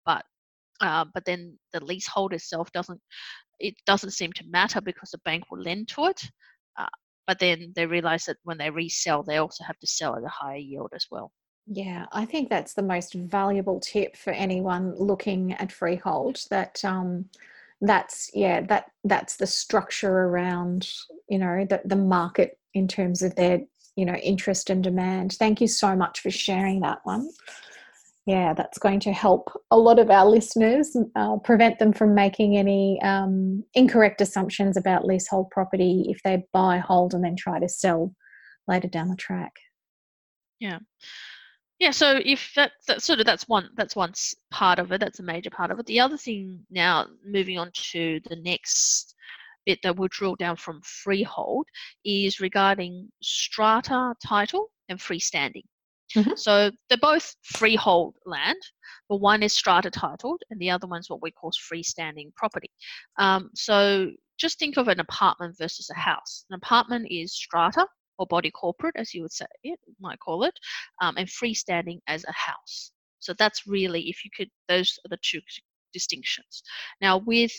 but 0.06 0.24
uh, 0.80 1.04
but 1.14 1.24
then 1.24 1.58
the 1.72 1.84
leasehold 1.84 2.32
itself 2.34 2.70
doesn't 2.72 3.00
it 3.60 3.74
doesn't 3.86 4.10
seem 4.12 4.32
to 4.34 4.44
matter 4.50 4.80
because 4.80 5.10
the 5.10 5.18
bank 5.24 5.44
will 5.50 5.60
lend 5.60 5.88
to 5.88 6.06
it. 6.06 6.22
Uh, 6.78 6.86
but 7.26 7.38
then 7.38 7.72
they 7.74 7.86
realize 7.86 8.24
that 8.24 8.36
when 8.44 8.58
they 8.58 8.70
resell, 8.70 9.22
they 9.22 9.36
also 9.36 9.64
have 9.64 9.78
to 9.78 9.86
sell 9.86 10.16
at 10.16 10.24
a 10.24 10.28
higher 10.28 10.56
yield 10.56 10.92
as 10.94 11.06
well. 11.10 11.32
Yeah, 11.66 12.06
I 12.12 12.24
think 12.24 12.50
that's 12.50 12.74
the 12.74 12.82
most 12.82 13.14
valuable 13.14 13.78
tip 13.78 14.16
for 14.16 14.32
anyone 14.32 14.94
looking 14.96 15.52
at 15.54 15.70
freehold. 15.70 16.40
That 16.50 16.84
um, 16.84 17.26
that's 17.80 18.30
yeah, 18.34 18.62
that 18.62 18.86
that's 19.04 19.36
the 19.36 19.46
structure 19.46 20.12
around 20.12 20.90
you 21.28 21.38
know 21.38 21.64
the 21.68 21.80
the 21.84 21.96
market 21.96 22.58
in 22.74 22.88
terms 22.88 23.22
of 23.22 23.36
their 23.36 23.60
you 23.94 24.04
know 24.04 24.14
interest 24.14 24.70
and 24.70 24.82
demand. 24.82 25.34
Thank 25.34 25.60
you 25.60 25.68
so 25.68 25.94
much 25.94 26.20
for 26.20 26.30
sharing 26.30 26.80
that 26.80 26.98
one. 27.04 27.30
Yeah, 28.24 28.54
that's 28.54 28.78
going 28.78 29.00
to 29.00 29.12
help 29.12 29.50
a 29.72 29.76
lot 29.76 29.98
of 29.98 30.08
our 30.08 30.26
listeners 30.26 30.96
uh, 31.16 31.38
prevent 31.38 31.80
them 31.80 31.92
from 31.92 32.14
making 32.14 32.56
any 32.56 33.00
um, 33.02 33.64
incorrect 33.74 34.20
assumptions 34.20 34.76
about 34.76 35.04
leasehold 35.04 35.50
property 35.50 36.06
if 36.08 36.22
they 36.22 36.44
buy, 36.52 36.78
hold, 36.78 37.14
and 37.14 37.24
then 37.24 37.34
try 37.34 37.58
to 37.58 37.68
sell 37.68 38.14
later 38.68 38.86
down 38.86 39.08
the 39.08 39.16
track. 39.16 39.52
Yeah, 40.60 40.78
yeah. 41.80 41.90
so 41.90 42.20
if 42.24 42.52
that 42.54 42.72
that's 42.86 43.04
sort 43.04 43.18
of 43.18 43.26
that's 43.26 43.48
one 43.48 43.70
that's 43.76 43.96
one 43.96 44.12
part 44.52 44.78
of 44.78 44.92
it. 44.92 45.00
That's 45.00 45.18
a 45.18 45.24
major 45.24 45.50
part 45.50 45.72
of 45.72 45.80
it. 45.80 45.86
The 45.86 45.98
other 45.98 46.16
thing 46.16 46.60
now, 46.70 47.06
moving 47.26 47.58
on 47.58 47.72
to 47.92 48.20
the 48.28 48.36
next 48.36 49.16
bit 49.66 49.80
that 49.82 49.96
we'll 49.96 50.08
drill 50.12 50.36
down 50.36 50.56
from 50.56 50.80
freehold 50.82 51.66
is 52.04 52.40
regarding 52.40 53.08
strata 53.20 54.14
title 54.24 54.70
and 54.88 55.00
freestanding. 55.00 55.64
Mhm. 56.16 56.38
So 56.38 56.70
they're 56.88 56.98
both 56.98 57.34
freehold 57.42 58.16
land, 58.26 58.60
but 59.08 59.16
one 59.16 59.42
is 59.42 59.52
strata 59.52 59.90
titled 59.90 60.42
and 60.50 60.60
the 60.60 60.70
other 60.70 60.86
one's 60.86 61.08
what 61.08 61.22
we 61.22 61.30
call 61.30 61.52
freestanding 61.52 62.34
property. 62.34 62.70
Um, 63.18 63.50
so 63.54 64.10
just 64.38 64.58
think 64.58 64.76
of 64.76 64.88
an 64.88 65.00
apartment 65.00 65.56
versus 65.58 65.90
a 65.90 65.98
house. 65.98 66.44
An 66.50 66.56
apartment 66.56 67.06
is 67.10 67.34
strata 67.34 67.86
or 68.18 68.26
body 68.26 68.50
corporate, 68.50 68.94
as 68.96 69.14
you 69.14 69.22
would 69.22 69.32
say 69.32 69.46
it, 69.62 69.78
might 70.00 70.18
call 70.20 70.44
it, 70.44 70.54
um, 71.00 71.16
and 71.16 71.28
freestanding 71.28 72.00
as 72.06 72.24
a 72.24 72.32
house. 72.32 72.92
So 73.20 73.32
that's 73.34 73.66
really, 73.66 74.08
if 74.08 74.24
you 74.24 74.30
could, 74.36 74.50
those 74.68 74.98
are 75.04 75.08
the 75.08 75.18
two 75.22 75.40
distinctions. 75.92 76.62
Now, 77.00 77.18
with 77.18 77.52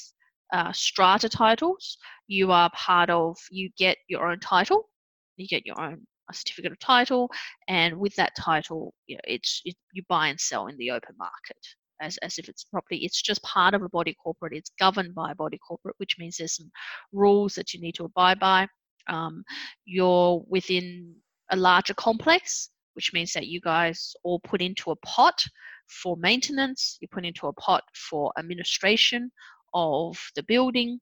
uh, 0.52 0.72
strata 0.74 1.30
titles, 1.30 1.98
you 2.28 2.52
are 2.52 2.70
part 2.72 3.10
of, 3.10 3.38
you 3.50 3.70
get 3.78 3.98
your 4.08 4.30
own 4.30 4.40
title, 4.40 4.90
you 5.38 5.48
get 5.48 5.66
your 5.66 5.80
own 5.80 6.06
a 6.30 6.34
certificate 6.34 6.72
of 6.72 6.80
title, 6.80 7.30
and 7.68 7.98
with 7.98 8.15
that 8.15 8.34
title, 8.39 8.94
you 9.08 9.15
know, 9.15 9.22
it's 9.25 9.62
it, 9.65 9.75
you 9.94 10.03
buy 10.10 10.27
and 10.27 10.39
sell 10.39 10.68
in 10.68 10.77
the 10.77 10.92
open 10.92 11.15
market 11.18 11.58
as, 12.01 12.18
as 12.18 12.38
if 12.38 12.50
it's 12.50 12.63
property. 12.65 12.98
It's 12.98 13.22
just 13.22 13.42
part 13.44 13.74
of 13.74 13.82
a 13.82 13.89
body 13.89 14.15
corporate. 14.22 14.53
It's 14.53 14.72
governed 14.80 15.15
by 15.15 15.32
a 15.32 15.36
body 15.36 15.60
corporate, 15.65 15.96
which 15.98 16.18
means 16.20 16.38
there's 16.38 16.58
some 16.58 16.72
rules 17.12 17.53
that 17.56 17.74
you 17.74 17.82
need 17.82 17.96
to 17.96 18.06
abide 18.06 18.39
by. 18.39 18.68
Um, 19.08 19.44
you're 19.86 20.44
within 20.48 21.15
a 21.51 21.56
larger 21.56 21.94
complex, 21.94 22.70
which 22.94 23.13
means 23.13 23.34
that 23.34 23.48
you 23.48 23.60
guys 23.62 24.13
all 24.24 24.39
put 24.39 24.62
into 24.62 24.92
a 24.92 24.96
pot 24.98 25.44
for 25.88 26.15
maintenance, 26.18 26.98
you 27.01 27.08
put 27.10 27.25
into 27.25 27.48
a 27.48 27.53
pot 27.53 27.84
for 28.10 28.32
administration 28.38 29.32
of 29.74 30.18
the 30.36 30.44
building, 30.44 31.00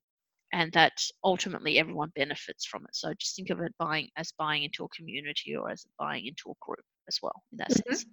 and 0.53 0.71
that 0.73 0.93
ultimately 1.23 1.79
everyone 1.79 2.11
benefits 2.15 2.65
from 2.65 2.83
it. 2.83 2.95
So 2.95 3.13
just 3.13 3.35
think 3.35 3.49
of 3.49 3.59
it 3.61 3.73
buying 3.79 4.09
as 4.17 4.31
buying 4.37 4.63
into 4.63 4.83
a 4.83 4.89
community 4.89 5.55
or 5.55 5.69
as 5.69 5.85
buying 5.97 6.25
into 6.25 6.51
a 6.51 6.65
group 6.65 6.85
as 7.07 7.19
well 7.21 7.43
in 7.51 7.57
that 7.57 7.69
Mhm. 7.69 7.83
sense. 7.87 8.05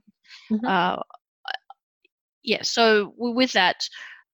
Mhm. 0.50 0.64
Uh, 0.68 1.02
yeah, 2.42 2.62
so 2.62 3.14
with 3.16 3.52
that, 3.52 3.76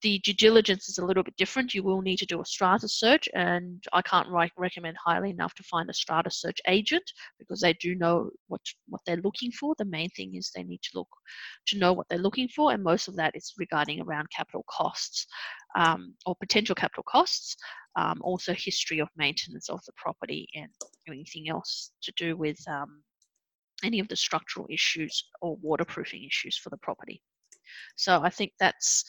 the 0.02 0.18
due 0.18 0.34
diligence 0.34 0.88
is 0.90 0.98
a 0.98 1.04
little 1.04 1.22
bit 1.22 1.34
different. 1.36 1.72
You 1.72 1.82
will 1.82 2.02
need 2.02 2.18
to 2.18 2.26
do 2.26 2.40
a 2.42 2.44
strata 2.44 2.86
search, 2.86 3.26
and 3.32 3.82
I 3.94 4.02
can't 4.02 4.28
re- 4.28 4.50
recommend 4.58 4.98
highly 5.02 5.30
enough 5.30 5.54
to 5.54 5.62
find 5.62 5.88
a 5.88 5.94
strata 5.94 6.30
search 6.30 6.60
agent 6.68 7.10
because 7.38 7.62
they 7.62 7.72
do 7.72 7.94
know 7.94 8.30
what 8.48 8.60
what 8.86 9.00
they're 9.06 9.22
looking 9.24 9.50
for. 9.50 9.74
The 9.78 9.86
main 9.86 10.10
thing 10.10 10.34
is 10.34 10.50
they 10.50 10.62
need 10.62 10.82
to 10.82 10.98
look 10.98 11.08
to 11.68 11.78
know 11.78 11.94
what 11.94 12.06
they're 12.10 12.18
looking 12.18 12.48
for, 12.48 12.70
and 12.72 12.84
most 12.84 13.08
of 13.08 13.16
that 13.16 13.34
is 13.34 13.54
regarding 13.56 14.02
around 14.02 14.28
capital 14.30 14.64
costs 14.68 15.26
um, 15.74 16.14
or 16.26 16.36
potential 16.36 16.74
capital 16.74 17.04
costs. 17.08 17.56
Um, 17.96 18.20
also, 18.22 18.52
history 18.54 18.98
of 18.98 19.08
maintenance 19.16 19.68
of 19.68 19.80
the 19.86 19.92
property 19.96 20.48
and 20.54 20.70
anything 21.08 21.48
else 21.48 21.92
to 22.02 22.12
do 22.16 22.36
with 22.36 22.58
um, 22.68 23.02
any 23.84 24.00
of 24.00 24.08
the 24.08 24.16
structural 24.16 24.66
issues 24.70 25.28
or 25.40 25.56
waterproofing 25.62 26.24
issues 26.24 26.56
for 26.56 26.70
the 26.70 26.78
property. 26.78 27.22
So 27.96 28.20
I 28.22 28.30
think 28.30 28.52
that's 28.58 29.04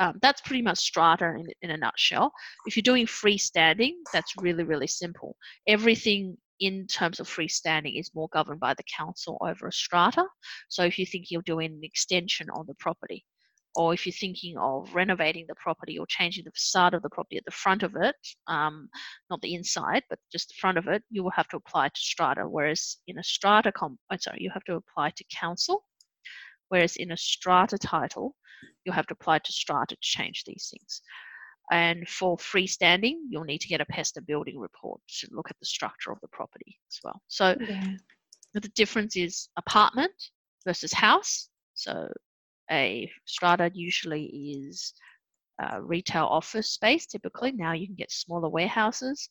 um, 0.00 0.18
that's 0.22 0.40
pretty 0.40 0.62
much 0.62 0.78
strata 0.78 1.34
in, 1.38 1.46
in 1.60 1.70
a 1.70 1.76
nutshell. 1.76 2.32
If 2.66 2.76
you're 2.76 2.82
doing 2.82 3.06
freestanding, 3.06 3.92
that's 4.12 4.32
really 4.38 4.64
really 4.64 4.86
simple. 4.86 5.36
Everything 5.66 6.36
in 6.60 6.86
terms 6.86 7.18
of 7.18 7.28
freestanding 7.28 7.98
is 7.98 8.14
more 8.14 8.28
governed 8.32 8.60
by 8.60 8.72
the 8.74 8.84
council 8.96 9.36
over 9.40 9.66
a 9.66 9.72
strata. 9.72 10.24
So 10.68 10.84
if 10.84 10.98
you 10.98 11.04
think 11.04 11.26
you're 11.30 11.42
doing 11.42 11.72
an 11.72 11.80
extension 11.82 12.48
on 12.50 12.66
the 12.66 12.74
property, 12.74 13.24
or 13.74 13.94
if 13.94 14.06
you're 14.06 14.12
thinking 14.12 14.56
of 14.58 14.94
renovating 14.94 15.46
the 15.48 15.54
property 15.54 15.98
or 15.98 16.06
changing 16.06 16.44
the 16.44 16.50
facade 16.50 16.94
of 16.94 17.02
the 17.02 17.08
property 17.08 17.38
at 17.38 17.44
the 17.44 17.50
front 17.50 17.82
of 17.82 17.96
it, 17.96 18.16
um, 18.46 18.88
not 19.30 19.40
the 19.40 19.54
inside, 19.54 20.02
but 20.10 20.18
just 20.30 20.48
the 20.48 20.54
front 20.60 20.78
of 20.78 20.88
it, 20.88 21.02
you 21.10 21.22
will 21.22 21.30
have 21.30 21.48
to 21.48 21.56
apply 21.56 21.88
to 21.88 22.00
strata. 22.00 22.42
Whereas 22.42 22.98
in 23.06 23.18
a 23.18 23.24
strata, 23.24 23.72
com- 23.72 23.98
oh, 24.12 24.16
sorry, 24.20 24.38
you 24.40 24.50
have 24.52 24.64
to 24.64 24.74
apply 24.74 25.10
to 25.10 25.24
council. 25.34 25.84
Whereas 26.68 26.96
in 26.96 27.12
a 27.12 27.16
strata 27.16 27.78
title, 27.78 28.34
you'll 28.84 28.94
have 28.94 29.06
to 29.08 29.14
apply 29.14 29.38
to 29.38 29.52
strata 29.52 29.94
to 29.94 30.00
change 30.00 30.44
these 30.44 30.68
things. 30.70 31.02
And 31.70 32.06
for 32.08 32.36
freestanding, 32.36 33.14
you'll 33.30 33.44
need 33.44 33.60
to 33.62 33.68
get 33.68 33.80
a 33.80 33.86
pest 33.86 34.16
and 34.16 34.26
building 34.26 34.58
report 34.58 35.00
to 35.20 35.28
look 35.30 35.50
at 35.50 35.58
the 35.60 35.66
structure 35.66 36.12
of 36.12 36.18
the 36.20 36.28
property 36.28 36.78
as 36.90 36.98
well. 37.02 37.22
So 37.28 37.56
Yeah. 37.60 37.96
the 38.52 38.60
difference 38.60 39.16
is 39.16 39.48
apartment 39.56 40.12
versus 40.66 40.92
house. 40.92 41.48
So 41.74 42.12
a 42.70 43.10
strata 43.24 43.70
usually 43.74 44.24
is 44.66 44.94
uh, 45.62 45.80
retail 45.80 46.24
office 46.24 46.70
space 46.70 47.06
typically. 47.06 47.52
Now 47.52 47.72
you 47.72 47.86
can 47.86 47.96
get 47.96 48.10
smaller 48.10 48.48
warehouses 48.48 49.28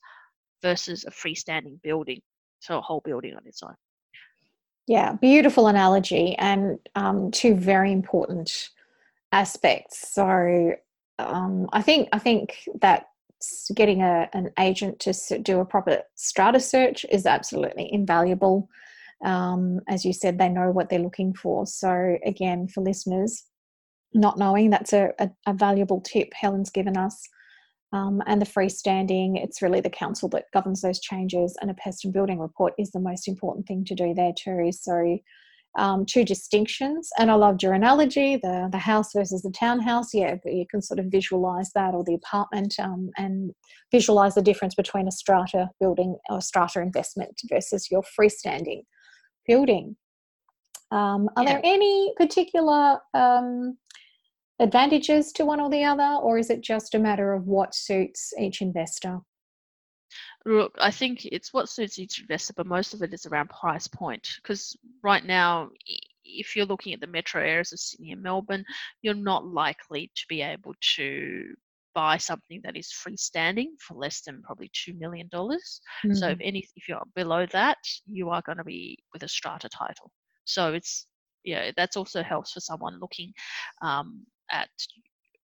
versus 0.61 1.05
a 1.05 1.11
freestanding 1.11 1.81
building. 1.81 2.21
So 2.59 2.77
a 2.77 2.81
whole 2.81 3.01
building 3.03 3.33
on 3.35 3.41
its 3.45 3.63
own. 3.63 3.75
Yeah, 4.87 5.13
beautiful 5.13 5.67
analogy, 5.67 6.35
and 6.37 6.79
um, 6.95 7.31
two 7.31 7.55
very 7.55 7.91
important 7.91 8.69
aspects. 9.31 10.11
So, 10.13 10.73
um, 11.19 11.69
I 11.71 11.81
think 11.81 12.09
I 12.11 12.19
think 12.19 12.67
that 12.81 13.07
getting 13.73 14.01
a, 14.01 14.29
an 14.33 14.51
agent 14.59 14.99
to 14.99 15.39
do 15.39 15.59
a 15.59 15.65
proper 15.65 16.01
strata 16.15 16.59
search 16.59 17.05
is 17.11 17.25
absolutely 17.25 17.91
invaluable. 17.91 18.69
Um, 19.23 19.81
as 19.87 20.03
you 20.03 20.13
said, 20.13 20.37
they 20.37 20.49
know 20.49 20.71
what 20.71 20.89
they're 20.89 20.99
looking 20.99 21.33
for. 21.33 21.65
So, 21.65 22.17
again, 22.25 22.67
for 22.67 22.81
listeners 22.81 23.43
not 24.13 24.37
knowing, 24.37 24.69
that's 24.69 24.93
a, 24.93 25.11
a, 25.19 25.29
a 25.47 25.53
valuable 25.53 26.01
tip 26.01 26.33
Helen's 26.33 26.69
given 26.69 26.97
us. 26.97 27.21
Um, 27.93 28.21
and 28.25 28.41
the 28.41 28.45
freestanding, 28.45 29.41
it's 29.41 29.61
really 29.61 29.81
the 29.81 29.89
council 29.89 30.29
that 30.29 30.45
governs 30.53 30.81
those 30.81 30.99
changes, 30.99 31.57
and 31.61 31.69
a 31.69 31.73
pest 31.73 32.05
and 32.05 32.13
building 32.13 32.39
report 32.39 32.73
is 32.77 32.91
the 32.91 32.99
most 32.99 33.27
important 33.27 33.67
thing 33.67 33.83
to 33.85 33.95
do 33.95 34.13
there 34.13 34.33
too. 34.35 34.71
So, 34.71 35.19
um, 35.77 36.05
two 36.05 36.25
distinctions, 36.25 37.09
and 37.17 37.31
I 37.31 37.35
loved 37.35 37.63
your 37.63 37.73
analogy 37.73 38.37
the 38.37 38.67
the 38.71 38.77
house 38.77 39.13
versus 39.13 39.41
the 39.41 39.51
townhouse. 39.51 40.13
Yeah, 40.13 40.35
you 40.45 40.65
can 40.69 40.81
sort 40.81 40.99
of 40.99 41.05
visualize 41.07 41.71
that, 41.75 41.93
or 41.93 42.03
the 42.03 42.15
apartment, 42.15 42.75
um, 42.79 43.09
and 43.17 43.51
visualize 43.91 44.35
the 44.35 44.41
difference 44.41 44.75
between 44.75 45.07
a 45.07 45.11
strata 45.11 45.69
building 45.79 46.17
or 46.29 46.41
strata 46.41 46.81
investment 46.81 47.39
versus 47.49 47.89
your 47.91 48.03
freestanding 48.17 48.83
building. 49.47 49.95
Um, 50.91 51.29
are 51.35 51.43
Yeah. 51.43 51.53
there 51.53 51.61
any 51.63 52.13
particular 52.17 52.99
um, 53.13 53.77
advantages 54.59 55.31
to 55.33 55.45
one 55.45 55.59
or 55.59 55.69
the 55.69 55.83
other, 55.83 56.19
or 56.21 56.37
is 56.37 56.49
it 56.49 56.61
just 56.61 56.95
a 56.95 56.99
matter 56.99 57.33
of 57.33 57.47
what 57.47 57.73
suits 57.73 58.33
each 58.37 58.61
investor? 58.61 59.21
Look, 60.45 60.75
I 60.79 60.91
think 60.91 61.25
it's 61.25 61.53
what 61.53 61.69
suits 61.69 61.99
each 61.99 62.19
investor, 62.19 62.53
but 62.53 62.65
most 62.65 62.93
of 62.93 63.01
it 63.01 63.13
is 63.13 63.25
around 63.25 63.49
price 63.49 63.87
point. 63.87 64.27
Because 64.41 64.75
right 65.03 65.23
now, 65.23 65.69
if 66.25 66.55
you're 66.55 66.65
looking 66.65 66.93
at 66.93 66.99
the 66.99 67.07
metro 67.07 67.41
areas 67.41 67.71
of 67.71 67.79
Sydney 67.79 68.11
and 68.11 68.21
Melbourne, 68.21 68.65
you're 69.01 69.13
not 69.13 69.45
likely 69.45 70.11
to 70.15 70.25
be 70.27 70.41
able 70.41 70.73
to 70.95 71.55
buy 71.93 72.17
something 72.17 72.61
that 72.63 72.77
is 72.77 72.91
freestanding 72.91 73.67
for 73.79 73.95
less 73.95 74.21
than 74.21 74.41
probably 74.43 74.69
two 74.73 74.93
million 74.93 75.27
dollars. 75.29 75.81
Mm. 76.05 76.15
So 76.15 76.27
if 76.29 76.39
any 76.41 76.67
if 76.75 76.87
you're 76.87 77.01
below 77.15 77.45
that, 77.47 77.77
you 78.05 78.29
are 78.29 78.41
going 78.45 78.57
to 78.57 78.63
be 78.63 78.97
with 79.13 79.23
a 79.23 79.27
strata 79.27 79.69
title. 79.69 80.11
So 80.45 80.73
it's 80.73 81.07
yeah, 81.43 81.71
that's 81.75 81.97
also 81.97 82.21
helps 82.21 82.51
for 82.51 82.59
someone 82.59 82.99
looking 82.99 83.33
um, 83.81 84.25
at 84.51 84.69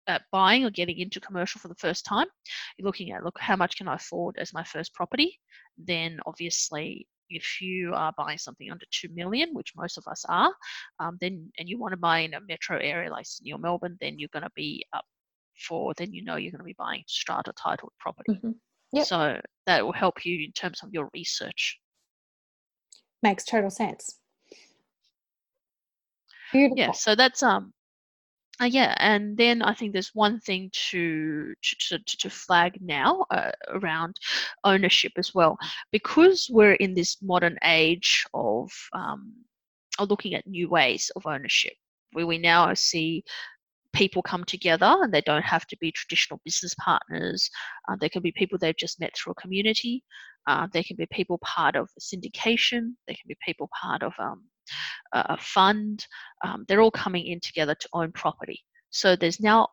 at 0.07 0.21
buying 0.31 0.63
or 0.63 0.69
getting 0.69 0.97
into 0.99 1.19
commercial 1.19 1.59
for 1.59 1.67
the 1.67 1.75
first 1.75 2.05
time. 2.05 2.27
You're 2.77 2.85
looking 2.85 3.11
at 3.11 3.23
look 3.23 3.37
how 3.39 3.55
much 3.55 3.77
can 3.77 3.87
I 3.87 3.95
afford 3.95 4.37
as 4.37 4.53
my 4.53 4.63
first 4.63 4.93
property. 4.93 5.39
Then 5.77 6.19
obviously 6.25 7.07
if 7.29 7.61
you 7.61 7.93
are 7.93 8.13
buying 8.17 8.37
something 8.37 8.71
under 8.71 8.85
2 8.91 9.09
million 9.13 9.49
which 9.53 9.73
most 9.75 9.97
of 9.97 10.07
us 10.07 10.23
are 10.29 10.53
um, 10.99 11.17
then 11.19 11.51
and 11.59 11.67
you 11.67 11.77
want 11.77 11.91
to 11.91 11.97
buy 11.97 12.19
in 12.19 12.33
a 12.33 12.39
metro 12.47 12.77
area 12.77 13.11
like 13.11 13.25
sydney 13.25 13.51
or 13.51 13.59
melbourne 13.59 13.97
then 13.99 14.17
you're 14.17 14.29
going 14.31 14.43
to 14.43 14.51
be 14.55 14.83
up 14.93 15.03
for 15.59 15.93
then 15.97 16.13
you 16.13 16.23
know 16.23 16.35
you're 16.35 16.51
going 16.51 16.59
to 16.59 16.65
be 16.65 16.75
buying 16.77 17.03
strata 17.07 17.51
titled 17.61 17.91
property 17.99 18.39
Mhm. 18.43 18.55
Yep. 18.93 19.05
so 19.07 19.41
that 19.65 19.83
will 19.85 19.93
help 19.93 20.25
you 20.25 20.45
in 20.45 20.51
terms 20.53 20.81
of 20.83 20.89
your 20.93 21.09
research 21.13 21.79
Makes 23.23 23.45
total 23.45 23.69
sense. 23.71 24.19
Beautiful. 26.51 26.77
yeah 26.77 26.91
so 26.91 27.15
that's 27.15 27.43
um 27.43 27.73
uh, 28.61 28.65
yeah 28.65 28.93
and 28.99 29.35
then 29.37 29.61
i 29.61 29.73
think 29.73 29.91
there's 29.91 30.11
one 30.15 30.39
thing 30.39 30.69
to 30.71 31.53
to, 31.61 31.97
to, 31.99 32.17
to 32.17 32.29
flag 32.29 32.77
now 32.81 33.25
uh, 33.31 33.51
around 33.69 34.15
ownership 34.63 35.11
as 35.17 35.33
well 35.35 35.57
because 35.91 36.47
we're 36.51 36.73
in 36.75 36.93
this 36.93 37.17
modern 37.21 37.57
age 37.63 38.23
of 38.33 38.71
um, 38.93 39.33
of 39.99 40.09
looking 40.09 40.33
at 40.35 40.47
new 40.47 40.69
ways 40.69 41.11
of 41.15 41.25
ownership 41.25 41.73
where 42.13 42.25
we 42.27 42.37
now 42.37 42.73
see 42.73 43.23
people 43.93 44.21
come 44.21 44.43
together 44.43 44.95
and 45.01 45.13
they 45.13 45.21
don't 45.21 45.45
have 45.45 45.65
to 45.67 45.77
be 45.79 45.91
traditional 45.91 46.39
business 46.45 46.73
partners 46.75 47.49
uh, 47.89 47.95
they 47.99 48.09
can 48.09 48.21
be 48.21 48.31
people 48.31 48.57
they've 48.57 48.77
just 48.77 48.99
met 48.99 49.15
through 49.15 49.31
a 49.31 49.41
community 49.41 50.03
uh, 50.47 50.67
they 50.71 50.83
can 50.83 50.95
be 50.95 51.07
people 51.11 51.39
part 51.39 51.75
of 51.75 51.89
a 51.97 52.01
syndication 52.01 52.91
they 53.07 53.13
can 53.13 53.27
be 53.27 53.37
people 53.45 53.69
part 53.81 54.03
of 54.03 54.13
um, 54.19 54.43
a 55.13 55.37
fund 55.37 56.05
um, 56.43 56.65
they're 56.67 56.81
all 56.81 56.91
coming 56.91 57.25
in 57.25 57.39
together 57.39 57.75
to 57.75 57.89
own 57.93 58.11
property. 58.11 58.63
So 58.89 59.15
there's 59.15 59.39
now 59.39 59.69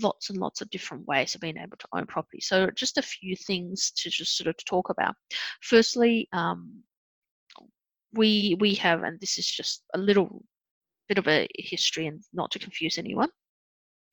lots 0.00 0.30
and 0.30 0.38
lots 0.38 0.60
of 0.60 0.70
different 0.70 1.06
ways 1.06 1.34
of 1.34 1.40
being 1.40 1.56
able 1.56 1.76
to 1.78 1.88
own 1.92 2.06
property. 2.06 2.40
So 2.40 2.70
just 2.70 2.98
a 2.98 3.02
few 3.02 3.36
things 3.36 3.92
to 3.96 4.10
just 4.10 4.36
sort 4.36 4.48
of 4.48 4.64
talk 4.64 4.90
about. 4.90 5.14
Firstly, 5.62 6.28
um, 6.32 6.82
we 8.12 8.56
we 8.60 8.74
have, 8.74 9.02
and 9.02 9.20
this 9.20 9.38
is 9.38 9.46
just 9.46 9.84
a 9.94 9.98
little 9.98 10.44
bit 11.08 11.18
of 11.18 11.28
a 11.28 11.46
history, 11.56 12.06
and 12.06 12.22
not 12.32 12.50
to 12.52 12.58
confuse 12.58 12.98
anyone. 12.98 13.28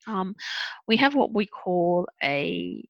Um, 0.08 0.34
we 0.88 0.96
have 0.96 1.14
what 1.14 1.32
we 1.34 1.46
call 1.46 2.06
a 2.22 2.84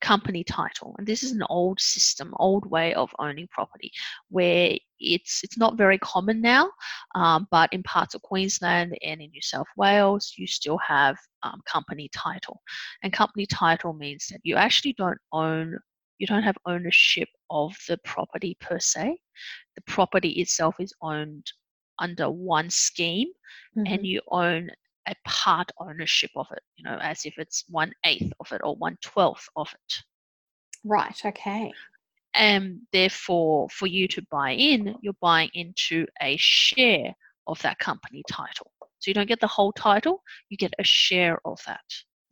company 0.00 0.44
title 0.44 0.94
and 0.98 1.06
this 1.06 1.22
is 1.22 1.32
an 1.32 1.42
old 1.48 1.80
system 1.80 2.34
old 2.38 2.68
way 2.70 2.92
of 2.94 3.10
owning 3.18 3.48
property 3.50 3.90
where 4.28 4.76
it's 5.00 5.42
it's 5.42 5.56
not 5.58 5.78
very 5.78 5.98
common 5.98 6.40
now 6.40 6.70
um, 7.14 7.46
but 7.50 7.72
in 7.72 7.82
parts 7.82 8.14
of 8.14 8.22
queensland 8.22 8.96
and 9.02 9.20
in 9.20 9.30
new 9.30 9.40
south 9.42 9.66
wales 9.76 10.34
you 10.36 10.46
still 10.46 10.78
have 10.78 11.16
um, 11.42 11.60
company 11.66 12.10
title 12.14 12.60
and 13.02 13.12
company 13.12 13.46
title 13.46 13.92
means 13.94 14.26
that 14.30 14.40
you 14.42 14.54
actually 14.56 14.92
don't 14.94 15.18
own 15.32 15.76
you 16.18 16.26
don't 16.26 16.42
have 16.42 16.56
ownership 16.66 17.28
of 17.50 17.74
the 17.88 17.98
property 18.04 18.56
per 18.60 18.78
se 18.78 19.16
the 19.76 19.82
property 19.86 20.30
itself 20.32 20.74
is 20.78 20.92
owned 21.02 21.46
under 21.98 22.30
one 22.30 22.68
scheme 22.70 23.28
Mhm. 23.76 23.92
and 23.92 24.06
you 24.06 24.20
own 24.30 24.70
a 25.06 25.14
part 25.26 25.70
ownership 25.78 26.30
of 26.36 26.46
it, 26.52 26.62
you 26.76 26.84
know, 26.84 26.98
as 27.00 27.24
if 27.24 27.34
it's 27.38 27.64
one 27.68 27.92
eighth 28.04 28.32
of 28.40 28.50
it 28.52 28.60
or 28.64 28.74
one 28.76 28.96
twelfth 29.02 29.48
of 29.56 29.68
it. 29.72 29.94
Right. 30.84 31.20
Okay. 31.24 31.72
And 32.34 32.80
therefore, 32.92 33.68
for 33.70 33.86
you 33.86 34.06
to 34.08 34.22
buy 34.30 34.52
in, 34.52 34.94
you're 35.00 35.14
buying 35.20 35.50
into 35.54 36.06
a 36.20 36.36
share 36.38 37.14
of 37.46 37.60
that 37.62 37.78
company 37.78 38.22
title. 38.28 38.70
So 38.98 39.10
you 39.10 39.14
don't 39.14 39.28
get 39.28 39.40
the 39.40 39.46
whole 39.46 39.72
title, 39.72 40.22
you 40.48 40.56
get 40.56 40.74
a 40.78 40.84
share 40.84 41.38
of 41.44 41.58
that. 41.66 41.80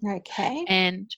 Okay. 0.07 0.64
And 0.69 1.11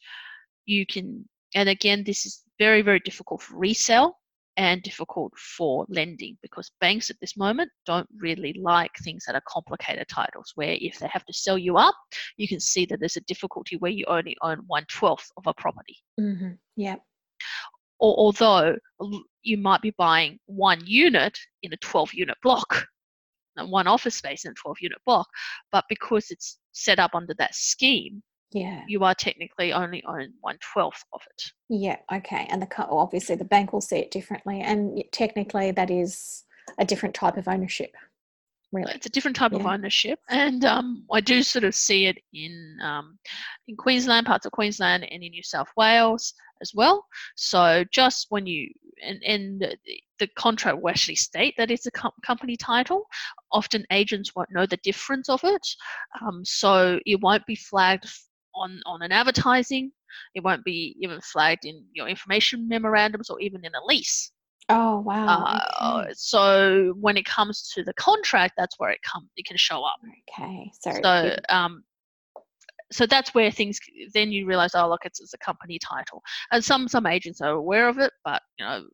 you 0.67 0.87
can, 0.87 1.29
and 1.55 1.69
again, 1.69 2.05
this 2.05 2.27
is 2.27 2.43
very, 2.59 2.83
very 2.83 3.01
difficult 3.01 3.43
for 3.43 3.57
resale 3.57 4.19
and 4.57 4.83
difficult 4.83 5.33
for 5.37 5.87
lending 5.89 6.37
because 6.43 6.71
banks 6.81 7.11
at 7.11 7.17
this 7.21 7.37
moment 7.37 7.71
don't 7.85 8.09
really 8.19 8.55
like 8.63 8.91
things 9.03 9.25
that 9.27 9.35
are 9.35 9.43
complicated 9.47 10.07
titles 10.09 10.53
where 10.55 10.77
if 10.81 10.99
they 10.99 11.09
have 11.09 11.25
to 11.25 11.33
sell 11.33 11.59
you 11.59 11.77
up 11.77 11.95
you 12.37 12.49
can 12.49 12.61
see 12.61 12.87
that 12.87 12.99
there's 13.01 13.17
a 13.17 13.23
difficulty 13.23 13.77
where 13.77 13.91
you 13.91 14.05
only 14.09 14.37
own 14.43 14.59
one 14.67 14.85
twelfth 14.91 15.31
of 15.37 15.47
a 15.47 15.55
property 15.55 15.97
hmm 16.19 16.53
Yeah. 16.77 16.97
or 18.01 18.15
although 18.17 18.77
you 19.43 19.59
might 19.59 19.83
be 19.83 19.95
buying 19.99 20.39
one 20.47 20.81
unit 20.85 21.39
in 21.63 21.73
a 21.73 21.77
12 21.79 22.15
unit 22.15 22.37
block 22.43 22.87
and 23.57 23.71
one 23.71 23.87
office 23.87 24.17
space 24.17 24.45
in 24.45 24.53
a 24.53 24.55
12 24.55 24.77
unit 24.81 24.99
block 25.05 25.29
but 25.71 25.85
because 25.89 26.31
it's 26.31 26.59
set 26.73 26.99
up 26.99 27.15
under 27.15 27.35
that 27.35 27.55
scheme 27.55 28.23
Yeah. 28.53 28.85
you 28.87 29.03
are 29.05 29.15
technically 29.15 29.73
only 29.73 30.03
own 30.07 30.33
one 30.41 30.59
twelfth 30.61 31.05
of 31.13 31.21
it 31.31 31.43
Yeah. 31.69 31.97
Okay. 32.13 32.47
And 32.49 32.63
the 32.63 32.67
co- 32.67 32.87
obviously 32.89 33.37
the 33.37 33.45
bank 33.45 33.73
will 33.73 33.81
see 33.81 33.99
it 33.99 34.11
differently, 34.11 34.61
and 34.61 35.03
technically 35.13 35.73
that 35.73 35.91
is 35.91 36.45
a 36.79 36.85
different 36.85 37.15
type 37.15 37.37
of 37.37 37.49
ownership. 37.49 37.93
Really. 38.73 38.93
it's 38.95 39.07
a 39.07 39.11
different 39.11 39.37
type 39.37 39.53
of 39.53 39.65
ownership 39.65 40.19
and 40.29 40.65
um, 40.65 41.05
i 41.13 41.21
do 41.21 41.43
sort 41.45 41.63
of 41.65 41.73
see 41.73 42.07
it 42.07 42.19
in 42.35 42.77
um, 42.83 43.17
in 43.69 43.77
queensland 43.77 44.27
parts 44.27 44.45
of 44.45 44.51
queensland 44.51 45.05
and 45.05 45.23
in 45.23 45.31
new 45.31 45.43
south 45.43 45.69
wales 45.77 46.35
as 46.61 46.73
well 46.75 47.07
so 47.37 47.85
just 47.93 48.27
when 48.31 48.45
you 48.45 48.69
and, 49.05 49.23
and 49.23 49.61
the, 49.61 49.77
the 50.19 50.27
contract 50.37 50.83
will 50.83 50.91
actually 50.91 51.15
state 51.15 51.55
that 51.57 51.71
it's 51.71 51.87
a 51.87 51.93
com- 51.93 52.11
company 52.25 52.57
title 52.57 53.07
often 53.53 53.85
agents 53.93 54.35
won't 54.35 54.53
know 54.53 54.67
the 54.67 54.79
difference 54.79 55.29
of 55.29 55.41
it 55.45 55.67
um, 56.21 56.45
so 56.45 56.99
it 57.07 57.21
won't 57.21 57.47
be 57.47 57.55
flagged 57.55 58.07
on 58.57 58.81
on 58.87 59.03
an 59.03 59.13
advertising 59.13 59.91
it 60.35 60.43
won't 60.43 60.65
be 60.65 60.97
even 61.01 61.21
flagged 61.21 61.65
in 61.65 61.85
your 61.93 62.09
information 62.09 62.67
memorandums 62.69 63.29
or 63.31 63.41
even 63.41 63.65
in 63.65 63.73
a 63.75 63.85
lease 63.85 64.33
Oh 64.69 65.01
wow. 65.01 65.45
uh, 65.45 66.01
okay. 66.03 66.13
so 66.15 66.95
when 67.01 67.17
it 67.17 67.25
comes 67.25 67.71
to 67.75 67.85
the 67.85 67.95
contract, 67.95 68.55
that's 68.57 68.79
where 68.79 68.91
it 68.91 68.99
come 69.03 69.29
it 69.37 69.47
can 69.47 69.57
show 69.57 69.85
up. 69.85 69.97
Okay. 70.29 70.71
So, 70.81 70.91
So 71.03 71.37
um, 71.49 71.85
so 72.91 73.07
that's 73.07 73.35
where 73.35 73.51
things 73.51 73.79
then 74.13 74.33
you 74.33 74.47
realize, 74.47 74.73
oh 74.75 74.89
look, 74.89 75.05
it's, 75.05 75.21
it's 75.21 75.35
a 75.35 75.39
company 75.39 75.79
title, 75.79 76.23
and 76.51 76.65
some 76.65 76.89
some 76.89 77.07
agents 77.07 77.41
are 77.41 77.53
aware 77.53 77.89
of 77.89 77.99
it, 77.99 78.13
but 78.25 78.43
you 78.59 78.65
know 78.65 78.85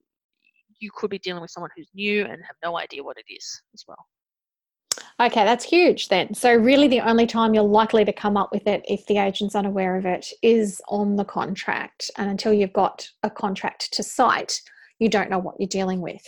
you 0.79 0.91
could 0.95 1.11
be 1.11 1.19
dealing 1.19 1.41
with 1.41 1.51
someone 1.51 1.71
who's 1.77 1.89
new 1.95 2.23
and 2.23 2.43
have 2.43 2.57
no 2.63 2.77
idea 2.77 3.03
what 3.03 3.17
it 3.17 3.33
is 3.33 3.63
as 3.73 3.85
well. 3.87 4.05
Okay, 5.21 5.45
that's 5.45 5.65
huge 5.65 6.09
then. 6.09 6.35
So 6.35 6.55
really 6.55 6.89
the 6.89 7.01
only 7.01 7.27
time 7.27 7.55
you're 7.55 7.63
likely 7.63 8.05
to 8.05 8.13
come 8.13 8.37
up 8.37 8.51
with 8.53 8.67
it 8.67 8.85
if 8.89 9.07
the 9.07 9.19
agent's 9.19 9.55
unaware 9.55 9.97
of 9.97 10.07
it 10.07 10.27
is 10.43 10.81
on 10.89 11.17
the 11.17 11.25
contract. 11.25 12.11
And 12.17 12.31
until 12.31 12.53
you've 12.53 12.73
got 12.73 13.09
a 13.23 13.31
contract 13.31 13.93
to 13.95 14.03
sight, 14.03 14.61
you 14.99 15.09
don't 15.09 15.31
know 15.31 15.39
what 15.39 15.57
you're 15.59 15.69
dealing 15.69 16.01
with. 16.01 16.23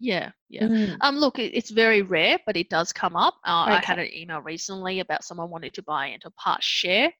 Yeah, 0.00 0.32
yeah. 0.48 0.64
Mm, 0.64 0.96
Um, 1.00 1.16
look, 1.16 1.38
it, 1.38 1.54
it's 1.54 1.70
very 1.70 2.02
rare, 2.02 2.38
but 2.46 2.56
it 2.56 2.68
does 2.68 2.92
come 2.92 3.16
up. 3.16 3.34
Uh, 3.44 3.66
I 3.68 3.80
had 3.84 3.98
an 3.98 4.08
email 4.12 4.40
recently 4.40 5.00
about 5.00 5.24
someone 5.24 5.50
wanting 5.50 5.70
to 5.72 5.82
buy 5.82 6.06
into 6.08 6.30
part 6.32 6.62
share, 6.62 7.12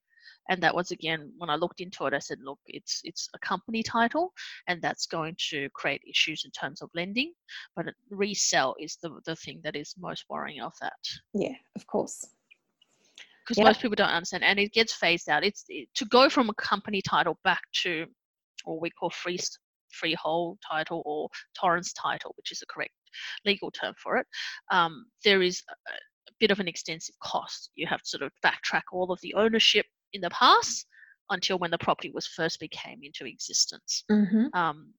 and 0.49 0.63
that 0.63 0.75
was 0.75 0.91
again 0.91 1.33
when 1.39 1.51
I 1.51 1.57
looked 1.57 1.81
into 1.81 2.07
it. 2.07 2.15
I 2.15 2.19
said, 2.19 2.39
look, 2.43 2.59
it's 2.67 3.01
it's 3.05 3.29
a 3.35 3.39
company 3.39 3.83
title, 3.83 4.33
and 4.69 4.81
that's 4.83 5.07
going 5.07 5.37
to 5.51 5.69
create 5.75 6.03
issues 6.09 6.45
in 6.45 6.51
terms 6.51 6.83
of 6.83 6.91
lending. 6.95 7.33
But 7.77 7.87
resell 8.11 8.75
is 8.79 8.99
the 9.03 9.21
the 9.25 9.37
thing 9.37 9.61
that 9.65 9.77
is 9.77 9.95
most 9.99 10.25
worrying 10.29 10.61
of 10.61 10.73
that 10.81 10.93
Yeah, 11.33 11.55
of 11.77 11.87
course. 11.87 12.27
because 13.45 13.59
Yep. 13.59 13.67
most 13.67 13.81
people 13.83 13.97
don't 13.97 14.09
understand, 14.09 14.45
and 14.45 14.59
it 14.59 14.73
gets 14.73 14.93
phased 14.93 15.29
out. 15.29 15.45
It's 15.45 15.65
it, 15.69 15.89
to 15.95 16.05
go 16.07 16.29
from 16.29 16.51
a 16.51 16.55
company 16.55 17.03
title 17.03 17.39
back 17.45 17.63
to 17.83 18.07
what 18.65 18.81
we 18.81 18.91
call 18.91 19.11
free 19.11 19.39
freehold 19.91 20.59
title 20.69 21.03
or 21.05 21.29
Torrens 21.59 21.93
title, 21.93 22.35
which 22.37 22.51
is 22.53 22.59
the 22.59 22.67
correct 22.67 22.93
legal 23.45 23.71
term 23.71 23.95
for 24.03 24.17
it. 24.17 24.27
Um, 24.71 25.07
there 25.25 25.43
is 25.43 25.63
a, 25.71 25.73
a 25.93 26.33
bit 26.41 26.51
of 26.51 26.61
an 26.61 26.69
extensive 26.69 27.15
cost. 27.23 27.71
You 27.77 27.87
have 27.87 28.03
to 28.03 28.09
sort 28.09 28.23
of 28.23 28.33
backtrack 28.45 28.83
all 28.93 29.13
of 29.13 29.21
the 29.23 29.35
ownership 29.35 29.87
in 30.15 30.23
the 30.23 30.31
past 30.31 30.87
until 31.31 31.59
when 31.59 31.71
the 31.71 31.79
property 31.79 32.11
was 32.15 32.27
first 32.27 32.59
became 32.61 33.01
into 33.03 33.27
existence, 33.27 34.05
hmm 34.11 34.47
um, 34.55 34.93